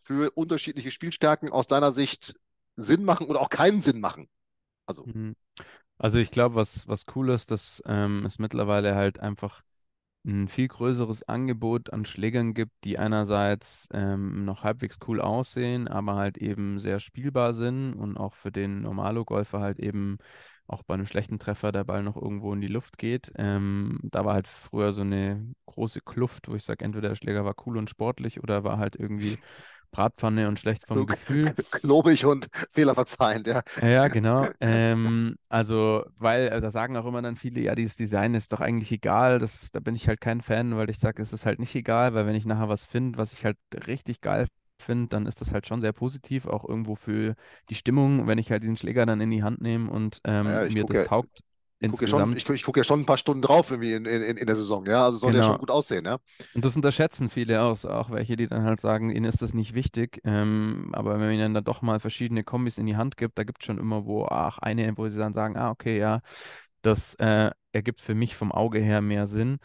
[0.03, 2.35] für unterschiedliche Spielstärken aus deiner Sicht
[2.77, 4.29] Sinn machen oder auch keinen Sinn machen?
[4.85, 5.35] Also, mhm.
[5.97, 9.63] also ich glaube, was, was cool ist, dass ähm, es mittlerweile halt einfach
[10.27, 16.17] ein viel größeres Angebot an Schlägern gibt, die einerseits ähm, noch halbwegs cool aussehen, aber
[16.17, 20.19] halt eben sehr spielbar sind und auch für den Normalo-Golfer halt eben
[20.69, 23.33] auch bei einem schlechten Treffer der Ball noch irgendwo in die Luft geht.
[23.37, 27.45] Ähm, da war halt früher so eine große Kluft, wo ich sage, entweder der Schläger
[27.45, 29.39] war cool und sportlich oder war halt irgendwie
[29.93, 31.57] Bratpfanne und schlecht vom Gefühl.
[31.71, 33.63] Klobig und fehlerverzeihend, ja.
[33.83, 34.49] Ja, genau.
[34.59, 38.61] Ähm, also, weil, äh, da sagen auch immer dann viele, ja, dieses Design ist doch
[38.61, 39.39] eigentlich egal.
[39.39, 42.15] Das, da bin ich halt kein Fan, weil ich sage, es ist halt nicht egal,
[42.15, 44.47] weil wenn ich nachher was finde, was ich halt richtig geil
[44.83, 47.35] finde, dann ist das halt schon sehr positiv, auch irgendwo für
[47.71, 50.69] die Stimmung, wenn ich halt diesen Schläger dann in die Hand nehme und ähm, ja,
[50.69, 51.41] mir das ja, taugt.
[51.79, 54.23] Ich gucke ja, ich, ich guck ja schon ein paar Stunden drauf irgendwie in, in,
[54.23, 55.05] in der Saison, ja.
[55.05, 55.45] Also soll genau.
[55.45, 56.17] ja schon gut aussehen, ja.
[56.55, 59.75] Und das unterschätzen viele auch, auch welche, die dann halt sagen, ihnen ist das nicht
[59.75, 60.21] wichtig.
[60.25, 63.45] Ähm, aber wenn man ihnen dann doch mal verschiedene Kombis in die Hand gibt, da
[63.45, 66.21] gibt es schon immer wo, ach, eine, wo sie dann sagen, ah, okay, ja,
[66.81, 69.59] das äh, ergibt für mich vom Auge her mehr Sinn.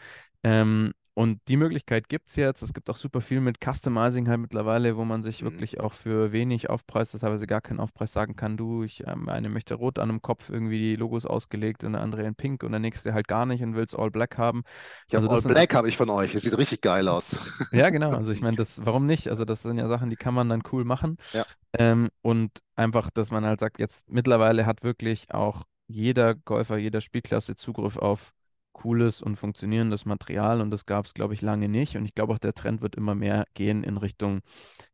[0.43, 2.61] Ähm, und die Möglichkeit gibt es jetzt.
[2.61, 5.47] Es gibt auch super viel mit Customizing halt mittlerweile, wo man sich mhm.
[5.47, 9.49] wirklich auch für wenig Aufpreis, teilweise gar keinen Aufpreis sagen kann, du, ich ähm, eine
[9.49, 12.71] möchte rot an dem Kopf irgendwie die Logos ausgelegt und der andere in pink und
[12.71, 14.63] der nächste halt gar nicht und will es all black haben.
[15.07, 16.33] Ich also All Black habe ich von euch.
[16.33, 17.37] Es sieht richtig geil aus.
[17.71, 18.11] Ja, genau.
[18.11, 19.29] Also ich meine, das, warum nicht?
[19.29, 21.17] Also das sind ja Sachen, die kann man dann cool machen.
[21.31, 21.45] Ja.
[21.73, 27.01] Ähm, und einfach, dass man halt sagt, jetzt mittlerweile hat wirklich auch jeder Golfer, jeder
[27.01, 28.33] Spielklasse Zugriff auf
[28.81, 31.95] cooles und funktionierendes Material und das gab es, glaube ich, lange nicht.
[31.95, 34.41] Und ich glaube auch, der Trend wird immer mehr gehen in Richtung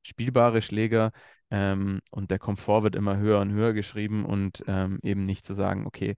[0.01, 1.11] spielbare Schläger
[1.49, 5.53] ähm, und der Komfort wird immer höher und höher geschrieben und ähm, eben nicht zu
[5.53, 6.15] sagen, okay,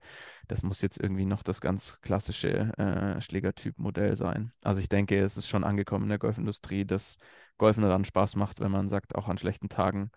[0.48, 4.52] das muss jetzt irgendwie noch das ganz klassische äh, Schlägertyp-Modell sein.
[4.62, 7.18] Also ich denke, es ist schon angekommen in der Golfindustrie, dass
[7.58, 10.10] Golfen daran Spaß macht, wenn man sagt, auch an schlechten Tagen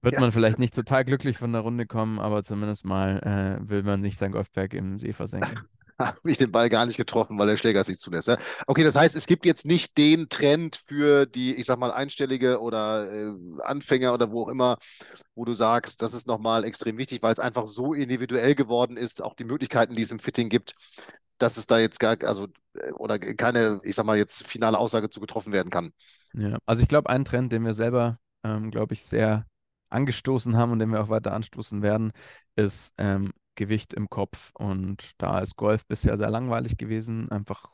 [0.00, 0.20] wird ja.
[0.20, 4.00] man vielleicht nicht total glücklich von der Runde kommen, aber zumindest mal äh, will man
[4.00, 5.58] nicht sein Golfberg im See versenken.
[5.98, 8.30] habe ich den Ball gar nicht getroffen, weil der Schläger es nicht zulässt.
[8.66, 12.60] Okay, das heißt, es gibt jetzt nicht den Trend für die, ich sag mal, Einstellige
[12.60, 14.78] oder äh, Anfänger oder wo auch immer,
[15.34, 19.22] wo du sagst, das ist nochmal extrem wichtig, weil es einfach so individuell geworden ist,
[19.22, 20.74] auch die Möglichkeiten, die es im Fitting gibt,
[21.38, 25.10] dass es da jetzt gar, also, äh, oder keine, ich sag mal, jetzt finale Aussage
[25.10, 25.92] zu getroffen werden kann.
[26.34, 29.46] Ja, also ich glaube, ein Trend, den wir selber, ähm, glaube ich, sehr
[29.90, 32.12] angestoßen haben und den wir auch weiter anstoßen werden,
[32.56, 34.50] ist ähm, Gewicht im Kopf.
[34.54, 37.30] Und da ist Golf bisher sehr langweilig gewesen.
[37.30, 37.64] Einfach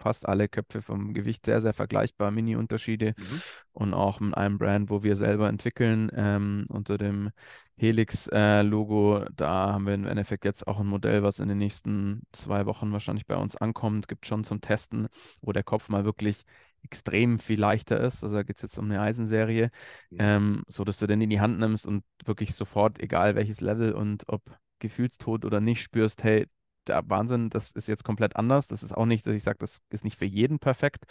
[0.00, 3.14] fast alle Köpfe vom Gewicht sehr, sehr vergleichbar, Mini-Unterschiede.
[3.16, 3.42] Mhm.
[3.72, 7.30] Und auch mit einem Brand, wo wir selber entwickeln, ähm, unter dem
[7.76, 9.18] Helix-Logo.
[9.18, 12.66] Äh, da haben wir im Endeffekt jetzt auch ein Modell, was in den nächsten zwei
[12.66, 14.08] Wochen wahrscheinlich bei uns ankommt.
[14.08, 15.08] Gibt schon zum Testen,
[15.42, 16.44] wo der Kopf mal wirklich
[16.82, 18.24] extrem viel leichter ist.
[18.24, 19.70] Also da geht es jetzt um eine Eisenserie,
[20.10, 20.16] mhm.
[20.18, 23.92] ähm, so dass du den in die Hand nimmst und wirklich sofort, egal welches Level
[23.92, 24.42] und ob
[24.80, 26.46] Gefühlstod oder nicht spürst, hey,
[26.86, 28.66] der Wahnsinn, das ist jetzt komplett anders.
[28.66, 31.04] Das ist auch nicht, dass ich sage, das ist nicht für jeden perfekt.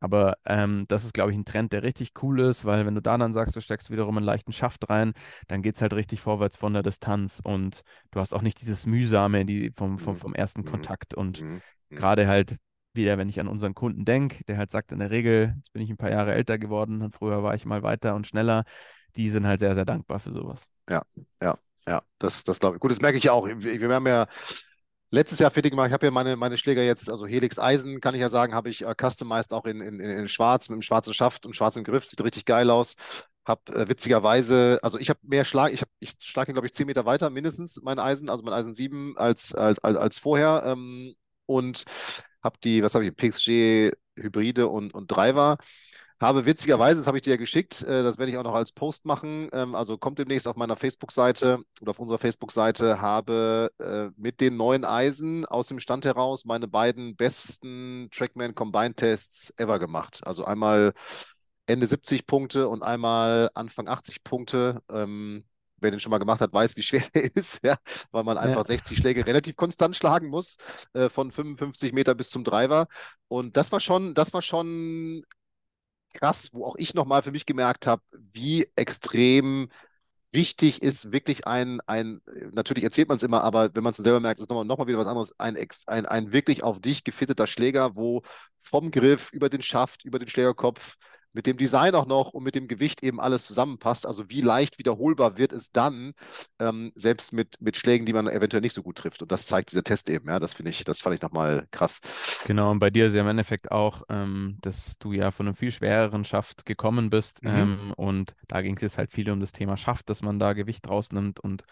[0.00, 3.02] Aber ähm, das ist, glaube ich, ein Trend, der richtig cool ist, weil wenn du
[3.02, 5.12] da dann sagst, du steckst wiederum einen leichten Schaft rein,
[5.46, 8.84] dann geht es halt richtig vorwärts von der Distanz und du hast auch nicht dieses
[8.84, 10.18] Mühsame die vom, vom, mhm.
[10.18, 10.66] vom ersten mhm.
[10.66, 11.14] Kontakt.
[11.14, 11.60] Und mhm.
[11.90, 12.56] gerade halt
[12.94, 15.82] wieder, wenn ich an unseren Kunden denke, der halt sagt in der Regel, jetzt bin
[15.82, 18.64] ich ein paar Jahre älter geworden und früher war ich mal weiter und schneller,
[19.14, 20.66] die sind halt sehr, sehr dankbar für sowas.
[20.90, 21.02] Ja,
[21.40, 22.80] ja, ja, das, das glaube ich.
[22.80, 23.46] Gut, das merke ich ja auch.
[23.46, 24.26] Wir, haben ja
[25.10, 25.88] letztes Jahr fertig gemacht.
[25.88, 28.70] Ich habe ja meine, meine Schläger jetzt, also Helix Eisen, kann ich ja sagen, habe
[28.70, 32.06] ich äh, customized auch in, in, in Schwarz, mit dem schwarzen Schaft und schwarzen Griff.
[32.06, 32.94] Sieht richtig geil aus.
[33.44, 37.04] Hab äh, witzigerweise, also ich habe mehr Schlag, ich, ich schlage glaube ich, 10 Meter
[37.04, 40.62] weiter, mindestens mein Eisen, also mein Eisen 7 als, als, als vorher.
[40.66, 41.14] Ähm,
[41.46, 41.84] und
[42.42, 45.58] habe die, was habe ich, PXG Hybride und, und Driver
[46.22, 48.72] habe witzigerweise, das habe ich dir ja geschickt, äh, das werde ich auch noch als
[48.72, 54.08] Post machen, ähm, also kommt demnächst auf meiner Facebook-Seite oder auf unserer Facebook-Seite, habe äh,
[54.16, 59.78] mit den neuen Eisen aus dem Stand heraus meine beiden besten Trackman Combine Tests ever
[59.78, 60.20] gemacht.
[60.24, 60.92] Also einmal
[61.66, 64.82] Ende 70 Punkte und einmal Anfang 80 Punkte.
[64.90, 65.44] Ähm,
[65.82, 67.76] wer den schon mal gemacht hat, weiß, wie schwer der ist, ja,
[68.12, 68.66] weil man einfach ja.
[68.66, 70.56] 60 Schläge relativ konstant schlagen muss,
[70.94, 72.86] äh, von 55 Meter bis zum Driver.
[73.28, 75.24] Und das war schon, das war schon
[76.14, 79.68] krass, wo auch ich nochmal für mich gemerkt habe, wie extrem
[80.32, 82.20] wichtig ist wirklich ein, ein
[82.52, 84.86] natürlich erzählt man es immer, aber wenn man es selber merkt, ist nochmal noch mal
[84.86, 88.22] wieder was anderes, ein, ein, ein wirklich auf dich gefitteter Schläger, wo
[88.58, 90.96] vom Griff über den Schaft, über den Schlägerkopf
[91.32, 94.06] mit dem Design auch noch und mit dem Gewicht eben alles zusammenpasst.
[94.06, 96.12] Also wie leicht wiederholbar wird es dann,
[96.58, 99.22] ähm, selbst mit, mit Schlägen, die man eventuell nicht so gut trifft.
[99.22, 100.38] Und das zeigt dieser Test eben, ja.
[100.38, 102.00] Das finde ich, das fand ich nochmal krass.
[102.46, 105.56] Genau, und bei dir ist ja im Endeffekt auch, ähm, dass du ja von einem
[105.56, 107.42] viel schwereren Schaft gekommen bist.
[107.42, 107.50] Mhm.
[107.50, 110.52] Ähm, und da ging es jetzt halt viel um das Thema Schaft, dass man da
[110.52, 111.64] Gewicht rausnimmt und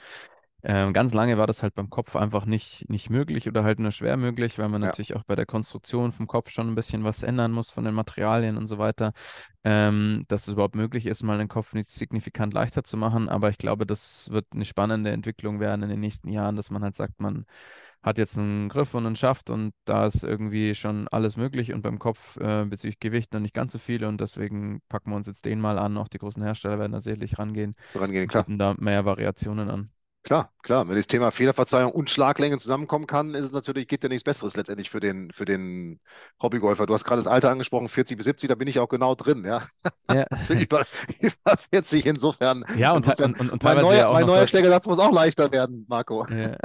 [0.62, 3.92] ähm, ganz lange war das halt beim Kopf einfach nicht, nicht möglich oder halt nur
[3.92, 4.88] schwer möglich, weil man ja.
[4.88, 7.94] natürlich auch bei der Konstruktion vom Kopf schon ein bisschen was ändern muss von den
[7.94, 9.12] Materialien und so weiter,
[9.64, 13.29] ähm, dass es überhaupt möglich ist, mal den Kopf nicht signifikant leichter zu machen.
[13.29, 16.83] Aber ich glaube, das wird eine spannende Entwicklung werden in den nächsten Jahren, dass man
[16.83, 17.46] halt sagt, man
[18.03, 21.83] hat jetzt einen Griff und einen Schaft und da ist irgendwie schon alles möglich und
[21.83, 25.27] beim Kopf äh, bezüglich Gewicht noch nicht ganz so viele und deswegen packen wir uns
[25.27, 25.99] jetzt den mal an.
[25.99, 27.75] Auch die großen Hersteller werden da sicherlich rangehen.
[27.94, 28.46] Rangehen, klar.
[28.49, 29.90] Und da mehr Variationen an.
[30.22, 30.87] Klar, klar.
[30.87, 34.54] Wenn das Thema Fehlerverzeihung und Schlaglänge zusammenkommen kann, ist es natürlich, gibt ja nichts Besseres
[34.54, 35.98] letztendlich für den, für den
[36.42, 36.85] Hobbygolfer.
[36.85, 39.44] Du hast gerade das Alter angesprochen, 40 bis 70, da bin ich auch genau drin,
[39.46, 39.62] ja.
[40.12, 40.24] ja.
[40.30, 40.83] also über,
[41.20, 42.64] über 40 insofern.
[42.76, 45.50] Ja, und, insofern, und, und, und mein neuer, ja mein neuer Schlägersatz muss auch leichter
[45.52, 46.26] werden, Marco.
[46.28, 46.56] Ja.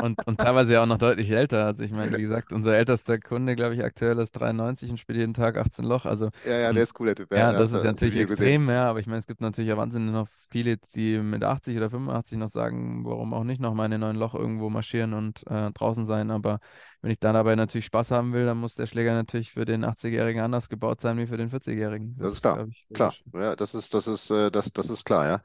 [0.00, 1.66] Und, und teilweise ja auch noch deutlich älter.
[1.66, 5.18] Also ich meine, wie gesagt, unser ältester Kunde, glaube ich, aktuell ist 93 und spielt
[5.18, 6.06] jeden Tag 18 Loch.
[6.06, 7.30] Also, ja, ja, der ist cool, der Typ.
[7.30, 8.68] Ja, ja das ist ja natürlich extrem, gesehen.
[8.68, 11.90] ja, aber ich meine, es gibt natürlich ja wahnsinnig noch viele, die mit 80 oder
[11.90, 15.70] 85 noch sagen, warum auch nicht noch mal in neuen Loch irgendwo marschieren und äh,
[15.72, 16.30] draußen sein.
[16.30, 16.60] Aber
[17.00, 19.84] wenn ich dann dabei natürlich Spaß haben will, dann muss der Schläger natürlich für den
[19.84, 22.16] 80-Jährigen anders gebaut sein wie für den 40-Jährigen.
[22.18, 22.66] Das, das, ist klar.
[22.68, 23.14] Ich, klar.
[23.32, 25.40] Ja, das ist, das ist, äh, das, das ist klar, ja.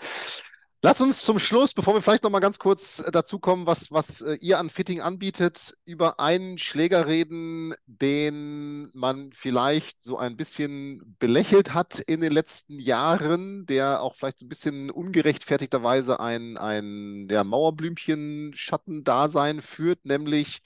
[0.83, 3.91] Lass uns zum Schluss, bevor wir vielleicht noch mal ganz kurz äh, dazu kommen, was,
[3.91, 10.37] was äh, ihr an Fitting anbietet, über einen Schläger reden, den man vielleicht so ein
[10.37, 16.57] bisschen belächelt hat in den letzten Jahren, der auch vielleicht so ein bisschen ungerechtfertigterweise ein,
[16.57, 20.59] ein ja, Mauerblümchen-Schattendasein führt, nämlich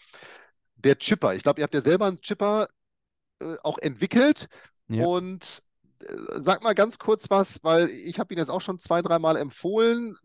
[0.76, 1.36] der Chipper.
[1.36, 2.68] Ich glaube, ihr habt ja selber einen Chipper
[3.40, 4.50] äh, auch entwickelt
[4.90, 5.06] ja.
[5.06, 5.64] und
[6.38, 10.18] sag mal ganz kurz was, weil ich habe ihn jetzt auch schon zwei, dreimal empfohlen.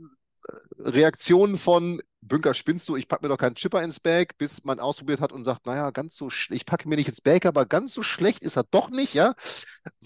[0.78, 4.80] Reaktionen von Bünker, spinnst du, ich packe mir doch keinen Chipper ins Bag, bis man
[4.80, 7.94] ausprobiert hat und sagt, naja, ganz so ich packe mir nicht ins Bag, aber ganz
[7.94, 9.34] so schlecht ist er doch nicht, ja.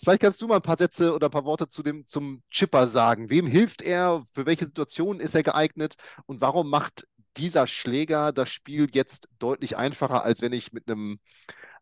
[0.02, 2.86] Vielleicht kannst du mal ein paar Sätze oder ein paar Worte zu dem, zum Chipper
[2.88, 3.30] sagen.
[3.30, 4.22] Wem hilft er?
[4.32, 5.94] Für welche Situationen ist er geeignet?
[6.26, 7.04] Und warum macht
[7.36, 11.20] dieser Schläger das Spiel jetzt deutlich einfacher, als wenn ich mit einem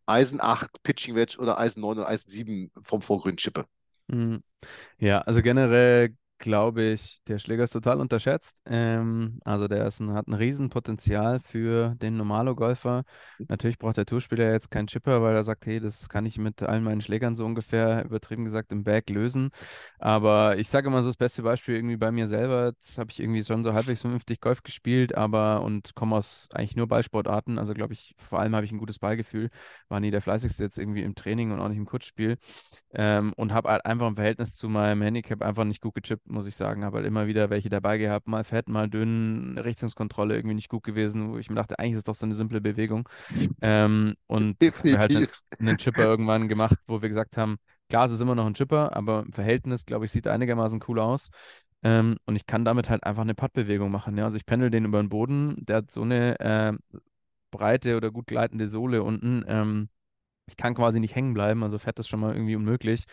[0.06, 3.66] Eisen 8 Pitching Wedge oder Eisen 9 oder Eisen 7 vom Vorgrün chippe?
[4.08, 4.42] Mhm.
[4.98, 8.60] Ja, also generell glaube ich, der Schläger ist total unterschätzt.
[8.66, 13.04] Ähm, also der ein, hat ein Riesenpotenzial für den Normalo-Golfer.
[13.48, 16.62] Natürlich braucht der Tourspieler jetzt keinen Chipper, weil er sagt, hey, das kann ich mit
[16.62, 19.50] allen meinen Schlägern so ungefähr übertrieben gesagt im Bag lösen.
[19.98, 22.66] Aber ich sage immer so das beste Beispiel irgendwie bei mir selber.
[22.66, 26.76] Jetzt habe ich irgendwie schon so halbwegs vernünftig Golf gespielt, aber und komme aus eigentlich
[26.76, 27.58] nur Ballsportarten.
[27.58, 29.50] Also glaube ich, vor allem habe ich ein gutes Ballgefühl.
[29.88, 32.36] War nie der fleißigste jetzt irgendwie im Training und auch nicht im Kurzspiel.
[32.92, 36.46] Ähm, und habe halt einfach im Verhältnis zu meinem Handicap einfach nicht gut gechippt muss
[36.46, 36.84] ich sagen.
[36.84, 40.82] Habe halt immer wieder welche dabei gehabt, mal fett, mal dünn, Richtungskontrolle irgendwie nicht gut
[40.82, 43.08] gewesen, wo ich mir dachte, eigentlich ist es doch so eine simple Bewegung.
[43.60, 45.26] Ähm, und wir halt einen,
[45.58, 47.56] einen Chipper irgendwann gemacht, wo wir gesagt haben,
[47.88, 50.80] klar, es ist immer noch ein Chipper, aber im Verhältnis, glaube ich, sieht er einigermaßen
[50.88, 51.30] cool aus.
[51.82, 54.16] Ähm, und ich kann damit halt einfach eine Puttbewegung machen.
[54.16, 54.24] Ja?
[54.24, 56.72] Also ich pendel den über den Boden, der hat so eine äh,
[57.50, 59.44] breite oder gut gleitende Sohle unten.
[59.46, 59.88] Ähm,
[60.48, 63.04] ich kann quasi nicht hängen bleiben, also fährt das schon mal irgendwie unmöglich.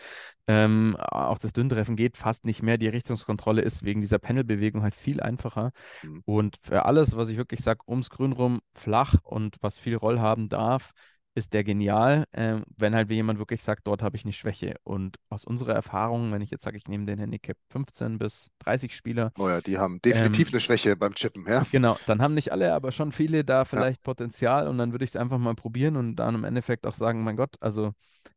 [0.46, 2.78] Ähm, auch das Dünntreffen geht fast nicht mehr.
[2.78, 5.72] Die Richtungskontrolle ist wegen dieser Pendelbewegung halt viel einfacher.
[6.02, 6.22] Mhm.
[6.24, 10.20] Und für alles, was ich wirklich sage, ums Grün rum flach und was viel Roll
[10.20, 10.92] haben darf,
[11.36, 14.76] ist der genial, äh, wenn halt jemand wirklich sagt, dort habe ich eine Schwäche.
[14.84, 18.96] Und aus unserer Erfahrung, wenn ich jetzt sage, ich nehme den Handicap 15 bis 30
[18.96, 19.32] Spieler.
[19.38, 21.64] Oh ja, die haben definitiv ähm, eine Schwäche beim Chippen, ja.
[21.70, 24.04] Genau, dann haben nicht alle, aber schon viele da vielleicht ja.
[24.04, 27.22] Potenzial und dann würde ich es einfach mal probieren und dann im Endeffekt auch sagen,
[27.22, 27.92] mein Gott, also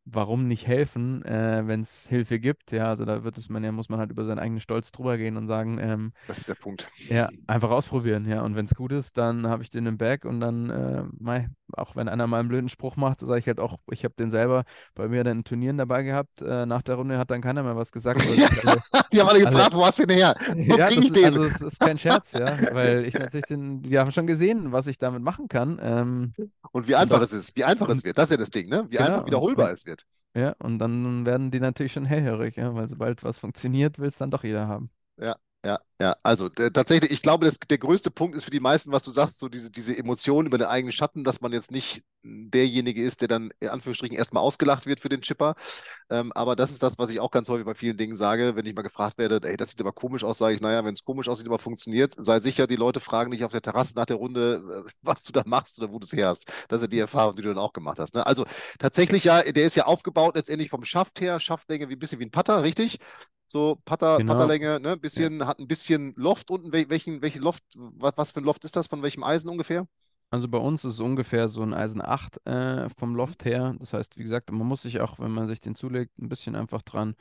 [0.06, 2.72] warum nicht helfen, äh, wenn es Hilfe gibt?
[2.72, 5.18] Ja, also da wird es man ja, muss man halt über seinen eigenen Stolz drüber
[5.18, 6.90] gehen und sagen, ähm, das ist der Punkt.
[7.08, 8.42] Ja, einfach ausprobieren, ja.
[8.44, 11.50] Und wenn es gut ist, dann habe ich den im Bag und dann, äh, mei,
[11.74, 14.32] auch wenn einer mal einen blöden Spruch macht, sage ich halt auch, ich habe den
[14.32, 14.64] selber
[14.96, 16.42] bei mir dann in Turnieren dabei gehabt.
[16.42, 18.22] Äh, nach der Runde hat dann keiner mehr was gesagt.
[18.22, 20.36] alle, die haben alle gefragt, wo hast du den her?
[20.54, 21.26] Wo ja, krieg ich den?
[21.26, 24.88] Also es ist kein Scherz, ja, weil ich natürlich den, die haben schon gesehen, was
[24.88, 25.80] ich damit machen kann.
[25.82, 26.34] Ähm,
[26.72, 28.70] und wie einfach und es ist, wie einfach es wird, das ist ja das Ding,
[28.70, 28.86] ne?
[28.90, 30.06] Wie genau, einfach wiederholbar und, es wird.
[30.36, 34.18] Ja, und dann werden die natürlich schon hellhörig, ja, weil sobald was funktioniert, will es
[34.18, 34.90] dann doch jeder haben.
[35.18, 36.16] Ja, ja, ja.
[36.24, 39.12] Also äh, tatsächlich, ich glaube, das, der größte Punkt ist für die meisten, was du
[39.12, 43.20] sagst, so diese, diese Emotionen über den eigenen Schatten, dass man jetzt nicht derjenige ist,
[43.22, 45.56] der dann in Anführungsstrichen erstmal ausgelacht wird für den Chipper.
[46.10, 48.66] Ähm, aber das ist das, was ich auch ganz häufig bei vielen Dingen sage, wenn
[48.66, 51.04] ich mal gefragt werde, ey, das sieht aber komisch aus, sage ich, naja, wenn es
[51.06, 54.18] komisch aussieht, aber funktioniert, sei sicher, die Leute fragen dich auf der Terrasse nach der
[54.18, 56.48] Runde, äh, was du da machst oder wo du es her hast.
[56.70, 58.16] Das ist ja die Erfahrung, die du dann auch gemacht hast.
[58.16, 58.26] Ne?
[58.28, 58.46] Also
[58.80, 62.26] tatsächlich ja, der ist ja aufgebaut letztendlich vom Schaft her, Schaftlänge wie ein bisschen wie
[62.26, 63.00] ein Putter, richtig?
[63.52, 64.34] So Putter, genau.
[64.34, 64.96] Putterlänge, ne?
[64.96, 65.48] Bisschen, ja.
[65.48, 66.72] hat ein bisschen Loft unten.
[66.72, 68.88] Welchen, welchen Loft, was, was für ein Loft ist das?
[68.88, 69.88] Von welchem Eisen ungefähr?
[70.32, 73.76] Also bei uns ist es ungefähr so ein Eisen 8 äh, vom Loft her.
[73.80, 76.56] Das heißt, wie gesagt, man muss sich auch, wenn man sich den zulegt, ein bisschen
[76.56, 77.16] einfach dran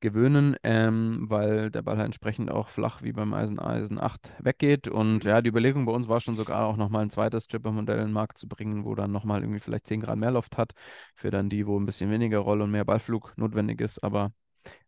[0.00, 4.88] gewöhnen, ähm, weil der Ball halt entsprechend auch flach wie beim Eisen Eisen 8 weggeht.
[4.88, 8.06] Und ja, die Überlegung bei uns war schon sogar auch nochmal ein zweites Chipper-Modell in
[8.08, 10.72] den Markt zu bringen, wo dann nochmal irgendwie vielleicht 10 Grad mehr Loft hat,
[11.14, 14.04] für dann die, wo ein bisschen weniger Roll und mehr Ballflug notwendig ist.
[14.04, 14.32] Aber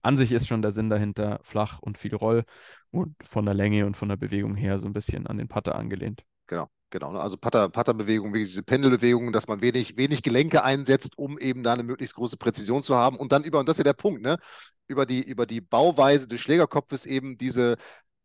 [0.02, 2.44] an sich ist schon der Sinn dahinter flach und viel Roll
[2.90, 5.74] und von der Länge und von der Bewegung her so ein bisschen an den Putter
[5.74, 6.24] angelehnt.
[6.46, 6.68] Genau.
[6.92, 7.20] Genau, ne?
[7.20, 11.84] also Putter, Putterbewegung, diese Pendelbewegung, dass man wenig, wenig Gelenke einsetzt, um eben da eine
[11.84, 13.16] möglichst große Präzision zu haben.
[13.16, 14.36] Und dann über, und das ist ja der Punkt, ne?
[14.88, 17.76] über, die, über die Bauweise des Schlägerkopfes eben diese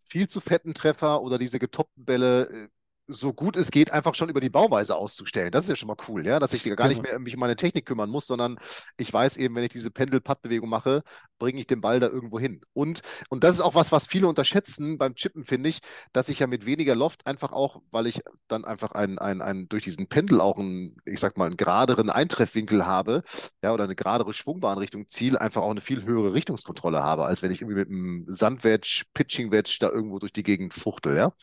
[0.01, 2.67] viel zu fetten Treffer oder diese getoppten Bälle äh,
[3.07, 5.51] so gut es geht, einfach schon über die Bauweise auszustellen.
[5.51, 6.87] Das ist ja schon mal cool, ja, dass ich gar genau.
[6.89, 8.57] nicht mehr mich um meine Technik kümmern muss, sondern
[8.97, 11.03] ich weiß eben, wenn ich diese Pendel-Putt-Bewegung mache,
[11.39, 12.61] bringe ich den Ball da irgendwo hin.
[12.73, 15.79] Und, und das ist auch was, was viele unterschätzen beim Chippen, finde ich,
[16.11, 19.69] dass ich ja mit weniger Loft einfach auch, weil ich dann einfach ein, ein, ein,
[19.69, 23.23] durch diesen Pendel auch einen, ich sag mal, einen geraderen Eintreffwinkel habe,
[23.63, 27.51] ja, oder eine geradere Schwungbahnrichtung Ziel, einfach auch eine viel höhere Richtungskontrolle habe, als wenn
[27.51, 31.33] ich irgendwie mit einem Sandwedge, Pitching-Wedge da irgendwo durch die Gegend fuchtel, ja.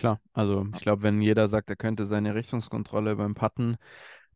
[0.00, 3.76] Klar, also ich glaube, wenn jeder sagt, er könnte seine Richtungskontrolle beim Putten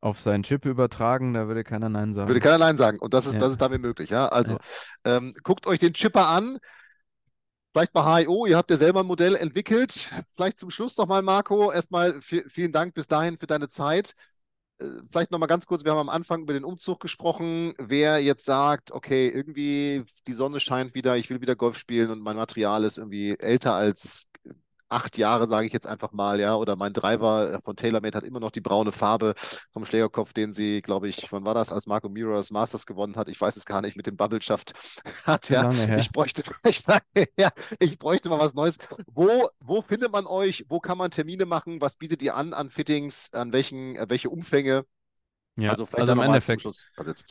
[0.03, 2.29] auf seinen Chip übertragen, da würde keiner Nein sagen.
[2.29, 2.98] Würde keiner Nein sagen.
[3.00, 3.40] Und das ist, ja.
[3.40, 4.29] das ist damit möglich, ja.
[4.29, 4.59] Also
[5.07, 5.16] ja.
[5.16, 6.59] Ähm, guckt euch den Chipper an.
[7.72, 10.11] Vielleicht bei HIO, ihr habt ja selber ein Modell entwickelt.
[10.37, 11.72] Vielleicht zum Schluss nochmal, Marco.
[11.72, 14.12] Erstmal vielen Dank bis dahin für deine Zeit.
[14.77, 17.72] Äh, vielleicht nochmal ganz kurz, wir haben am Anfang über den Umzug gesprochen.
[17.79, 22.20] Wer jetzt sagt, okay, irgendwie die Sonne scheint wieder, ich will wieder Golf spielen und
[22.20, 24.29] mein Material ist irgendwie älter als
[24.88, 28.40] acht Jahre, sage ich jetzt einfach mal, ja, oder mein Driver von TaylorMade hat immer
[28.40, 29.35] noch die braune Farbe
[29.73, 33.16] vom Schlägerkopf, den sie, glaube ich, wann war das, als Marco Miro das Masters gewonnen
[33.16, 34.73] hat, ich weiß es gar nicht, mit dem Bubble Shaft
[35.27, 35.70] hat, ja.
[35.97, 36.85] Ich bräuchte, ich,
[37.37, 38.79] ja, ich bräuchte mal was Neues.
[39.07, 40.64] Wo, wo findet man euch?
[40.68, 41.81] Wo kann man Termine machen?
[41.81, 43.33] Was bietet ihr an an Fittings?
[43.35, 44.85] An welchen, äh, welche Umfänge?
[45.57, 46.67] Ja, also, also im Endeffekt,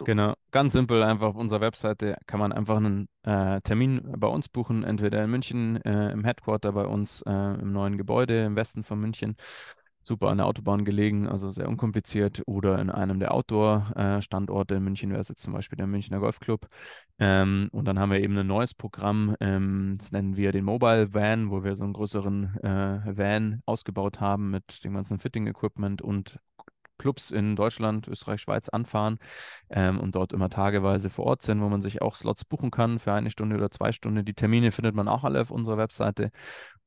[0.06, 4.48] genau, ganz simpel, einfach auf unserer Webseite kann man einfach einen äh, Termin bei uns
[4.48, 8.84] buchen, entweder in München äh, im Headquarter bei uns äh, im neuen Gebäude im Westen
[8.84, 9.36] von München,
[10.04, 15.12] super an der Autobahn gelegen, also sehr unkompliziert, oder in einem der Outdoor-Standorte in München
[15.12, 16.68] wäre es jetzt zum Beispiel der Münchner Golfclub.
[17.20, 21.14] Ähm, und dann haben wir eben ein neues Programm, ähm, das nennen wir den Mobile
[21.14, 26.38] Van, wo wir so einen größeren äh, Van ausgebaut haben mit dem ganzen Fitting-Equipment und
[27.04, 29.20] Clubs in Deutschland, Österreich, Schweiz anfahren
[29.70, 32.98] ähm, und dort immer tageweise vor Ort sind, wo man sich auch Slots buchen kann
[32.98, 34.24] für eine Stunde oder zwei Stunden.
[34.24, 36.32] Die Termine findet man auch alle auf unserer Webseite.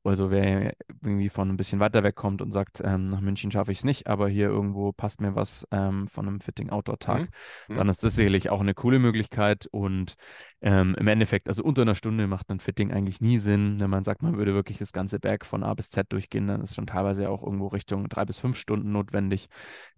[0.03, 3.71] Also wer irgendwie von ein bisschen weiter weg kommt und sagt, ähm, nach München schaffe
[3.71, 7.27] ich es nicht, aber hier irgendwo passt mir was ähm, von einem Fitting-Outdoor-Tag, mhm.
[7.67, 7.75] mhm.
[7.75, 9.67] dann ist das sicherlich auch eine coole Möglichkeit.
[9.69, 10.15] Und
[10.61, 13.79] ähm, im Endeffekt, also unter einer Stunde macht ein Fitting eigentlich nie Sinn.
[13.79, 16.61] Wenn man sagt, man würde wirklich das ganze Berg von A bis Z durchgehen, dann
[16.61, 19.47] ist schon teilweise auch irgendwo Richtung drei bis fünf Stunden notwendig,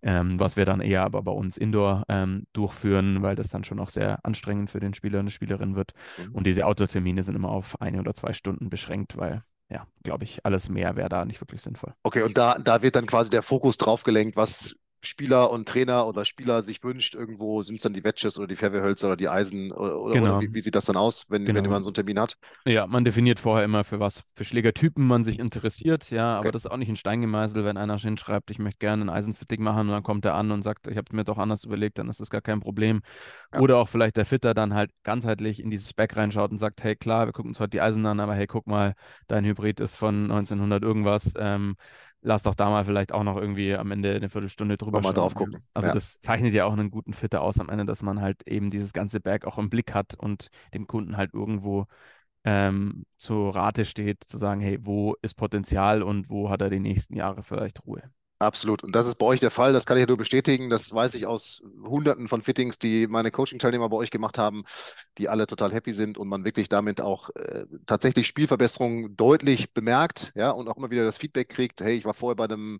[0.01, 3.79] ähm, was wir dann eher aber bei uns Indoor ähm, durchführen, weil das dann schon
[3.79, 5.91] auch sehr anstrengend für den Spieler und die Spielerin wird.
[6.17, 6.35] Mhm.
[6.35, 10.45] Und diese Outdoor-Termine sind immer auf eine oder zwei Stunden beschränkt, weil ja, glaube ich,
[10.45, 11.93] alles mehr wäre da nicht wirklich sinnvoll.
[12.03, 16.07] Okay, und da, da wird dann quasi der Fokus drauf gelenkt, was Spieler und Trainer
[16.07, 19.29] oder Spieler sich wünscht, irgendwo sind es dann die Wedges oder die Fairway-Hölzer oder die
[19.29, 20.38] Eisen oder, genau.
[20.38, 21.63] oder wie, wie, sieht das dann aus, wenn, genau.
[21.63, 22.38] wenn man so einen Termin hat?
[22.65, 26.51] Ja, man definiert vorher immer, für was für Schlägertypen man sich interessiert, ja, aber okay.
[26.51, 29.62] das ist auch nicht in Stein gemeißelt, wenn einer hinschreibt, ich möchte gerne ein Eisenfitting
[29.62, 31.97] machen und dann kommt er an und sagt, ich habe es mir doch anders überlegt,
[31.97, 33.01] dann ist das gar kein Problem.
[33.53, 33.59] Ja.
[33.59, 36.95] Oder auch vielleicht der Fitter dann halt ganzheitlich in dieses Spec reinschaut und sagt, hey
[36.95, 38.95] klar, wir gucken uns heute die Eisen an, aber hey, guck mal,
[39.27, 41.75] dein Hybrid ist von 1900 irgendwas, ähm,
[42.21, 45.36] lass doch da mal vielleicht auch noch irgendwie am Ende eine Viertelstunde drüber mal drauf
[45.36, 45.63] gucken.
[45.73, 45.93] Also ja.
[45.93, 48.93] das zeichnet ja auch einen guten Fitter aus am Ende, dass man halt eben dieses
[48.93, 51.86] ganze Berg auch im Blick hat und dem Kunden halt irgendwo
[52.43, 56.79] ähm, zur Rate steht, zu sagen, hey, wo ist Potenzial und wo hat er die
[56.79, 58.03] nächsten Jahre vielleicht Ruhe.
[58.41, 58.86] Absolut.
[58.86, 59.73] Und das ist bei euch der Fall.
[59.73, 60.69] Das kann ich ja nur bestätigen.
[60.69, 64.63] Das weiß ich aus Hunderten von Fittings, die meine Coaching-Teilnehmer bei euch gemacht haben,
[65.17, 70.32] die alle total happy sind und man wirklich damit auch äh, tatsächlich Spielverbesserungen deutlich bemerkt,
[70.36, 71.82] ja, und auch immer wieder das Feedback kriegt.
[71.82, 72.80] Hey, ich war vorher bei einem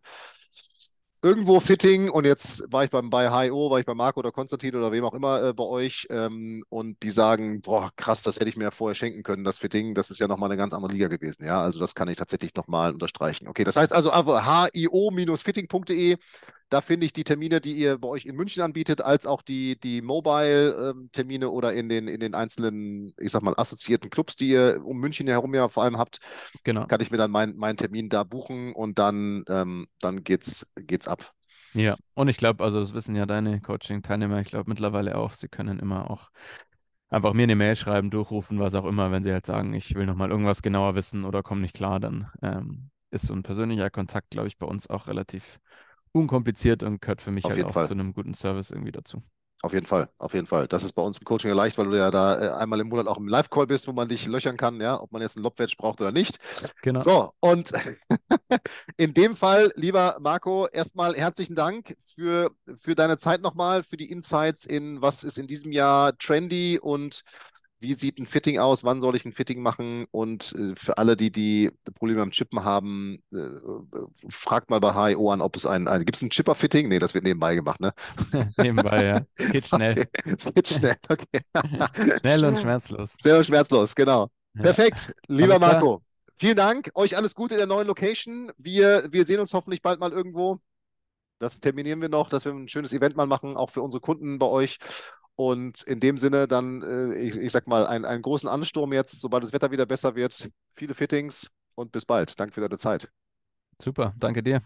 [1.22, 4.76] irgendwo Fitting und jetzt war ich beim bei HIO, war ich bei Marco oder Konstantin
[4.76, 8.50] oder wem auch immer äh, bei euch ähm, und die sagen, boah, krass, das hätte
[8.50, 11.08] ich mir vorher schenken können, das Fitting, das ist ja nochmal eine ganz andere Liga
[11.08, 13.48] gewesen, ja, also das kann ich tatsächlich nochmal unterstreichen.
[13.48, 16.18] Okay, das heißt also hio-fitting.de
[16.70, 19.80] da finde ich die Termine, die ihr bei euch in München anbietet, als auch die,
[19.80, 24.50] die Mobile-Termine ähm, oder in den, in den einzelnen, ich sag mal, assoziierten Clubs, die
[24.50, 26.20] ihr um München herum ja vor allem habt.
[26.64, 26.86] Genau.
[26.86, 31.08] Kann ich mir dann meinen mein Termin da buchen und dann, ähm, dann geht's, geht's
[31.08, 31.34] ab.
[31.74, 35.48] Ja, und ich glaube, also das wissen ja deine Coaching-Teilnehmer, ich glaube mittlerweile auch, sie
[35.48, 36.30] können immer auch
[37.10, 40.06] einfach mir eine Mail schreiben, durchrufen, was auch immer, wenn sie halt sagen, ich will
[40.06, 44.30] nochmal irgendwas genauer wissen oder komme nicht klar, dann ähm, ist so ein persönlicher Kontakt,
[44.30, 45.60] glaube ich, bei uns auch relativ
[46.12, 47.88] unkompliziert und gehört für mich Auf halt auch Fall.
[47.88, 49.22] zu einem guten Service irgendwie dazu.
[49.62, 50.70] Auf jeden Fall, auf jeden Fall.
[50.70, 52.88] Das ist bei uns im Coaching ja leicht, weil du ja da äh, einmal im
[52.88, 55.44] Monat auch im Live-Call bist, wo man dich löchern kann, ja, ob man jetzt einen
[55.44, 56.38] Lobwedge braucht oder nicht.
[56.82, 57.00] Genau.
[57.00, 57.74] So, und
[58.98, 64.10] in dem Fall, lieber Marco, erstmal herzlichen Dank für, für deine Zeit nochmal, für die
[64.10, 67.24] Insights in was ist in diesem Jahr trendy und
[67.80, 71.16] wie sieht ein Fitting aus, wann soll ich ein Fitting machen und äh, für alle,
[71.16, 75.66] die die Probleme am Chippen haben, äh, äh fragt mal bei HIO an, ob es
[75.66, 76.90] ein, ein gibt es ein Chipper-Fitting?
[76.90, 77.94] Nee, das wird nebenbei gemacht, ne?
[78.58, 79.22] nebenbei, ja.
[79.52, 79.92] Geht schnell.
[79.94, 80.36] Okay.
[80.38, 81.42] Es geht schnell, okay.
[82.22, 83.12] schnell und schmerzlos.
[83.22, 84.30] Schnell und schmerzlos, genau.
[84.56, 84.64] Ja.
[84.64, 85.98] Perfekt, lieber alles Marco.
[85.98, 86.02] Klar.
[86.36, 88.52] Vielen Dank, euch alles Gute in der neuen Location.
[88.58, 90.60] Wir, wir sehen uns hoffentlich bald mal irgendwo.
[91.40, 94.40] Das terminieren wir noch, dass wir ein schönes Event mal machen, auch für unsere Kunden
[94.40, 94.78] bei euch.
[95.40, 99.22] Und in dem Sinne dann, äh, ich, ich sag mal, ein, einen großen Ansturm jetzt,
[99.22, 100.50] sobald das Wetter wieder besser wird.
[100.76, 102.38] Viele Fittings und bis bald.
[102.38, 103.10] Danke für deine Zeit.
[103.82, 104.60] Super, danke dir.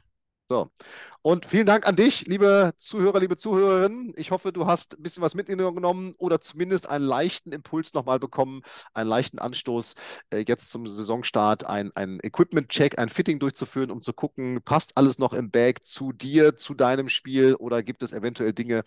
[0.49, 0.69] So.
[1.21, 4.13] Und vielen Dank an dich, liebe Zuhörer, liebe Zuhörerinnen.
[4.17, 8.61] Ich hoffe, du hast ein bisschen was mitgenommen oder zumindest einen leichten Impuls nochmal bekommen,
[8.93, 9.95] einen leichten Anstoß,
[10.31, 15.17] äh, jetzt zum Saisonstart ein, ein Equipment-Check, ein Fitting durchzuführen, um zu gucken, passt alles
[15.17, 18.83] noch im Bag zu dir, zu deinem Spiel oder gibt es eventuell Dinge,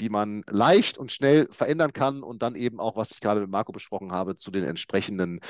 [0.00, 3.50] die man leicht und schnell verändern kann und dann eben auch, was ich gerade mit
[3.50, 5.40] Marco besprochen habe, zu den entsprechenden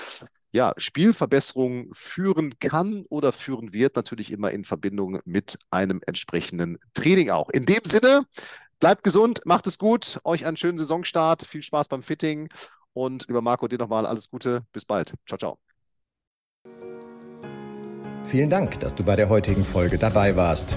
[0.52, 7.30] ja, Spielverbesserungen führen kann oder führen wird, natürlich immer in Verbindung mit einem entsprechenden Training
[7.30, 7.50] auch.
[7.50, 8.24] In dem Sinne,
[8.80, 12.48] bleibt gesund, macht es gut, euch einen schönen Saisonstart, viel Spaß beim Fitting
[12.92, 15.14] und lieber Marco, dir nochmal alles Gute, bis bald.
[15.26, 15.58] Ciao, ciao.
[18.24, 20.76] Vielen Dank, dass du bei der heutigen Folge dabei warst.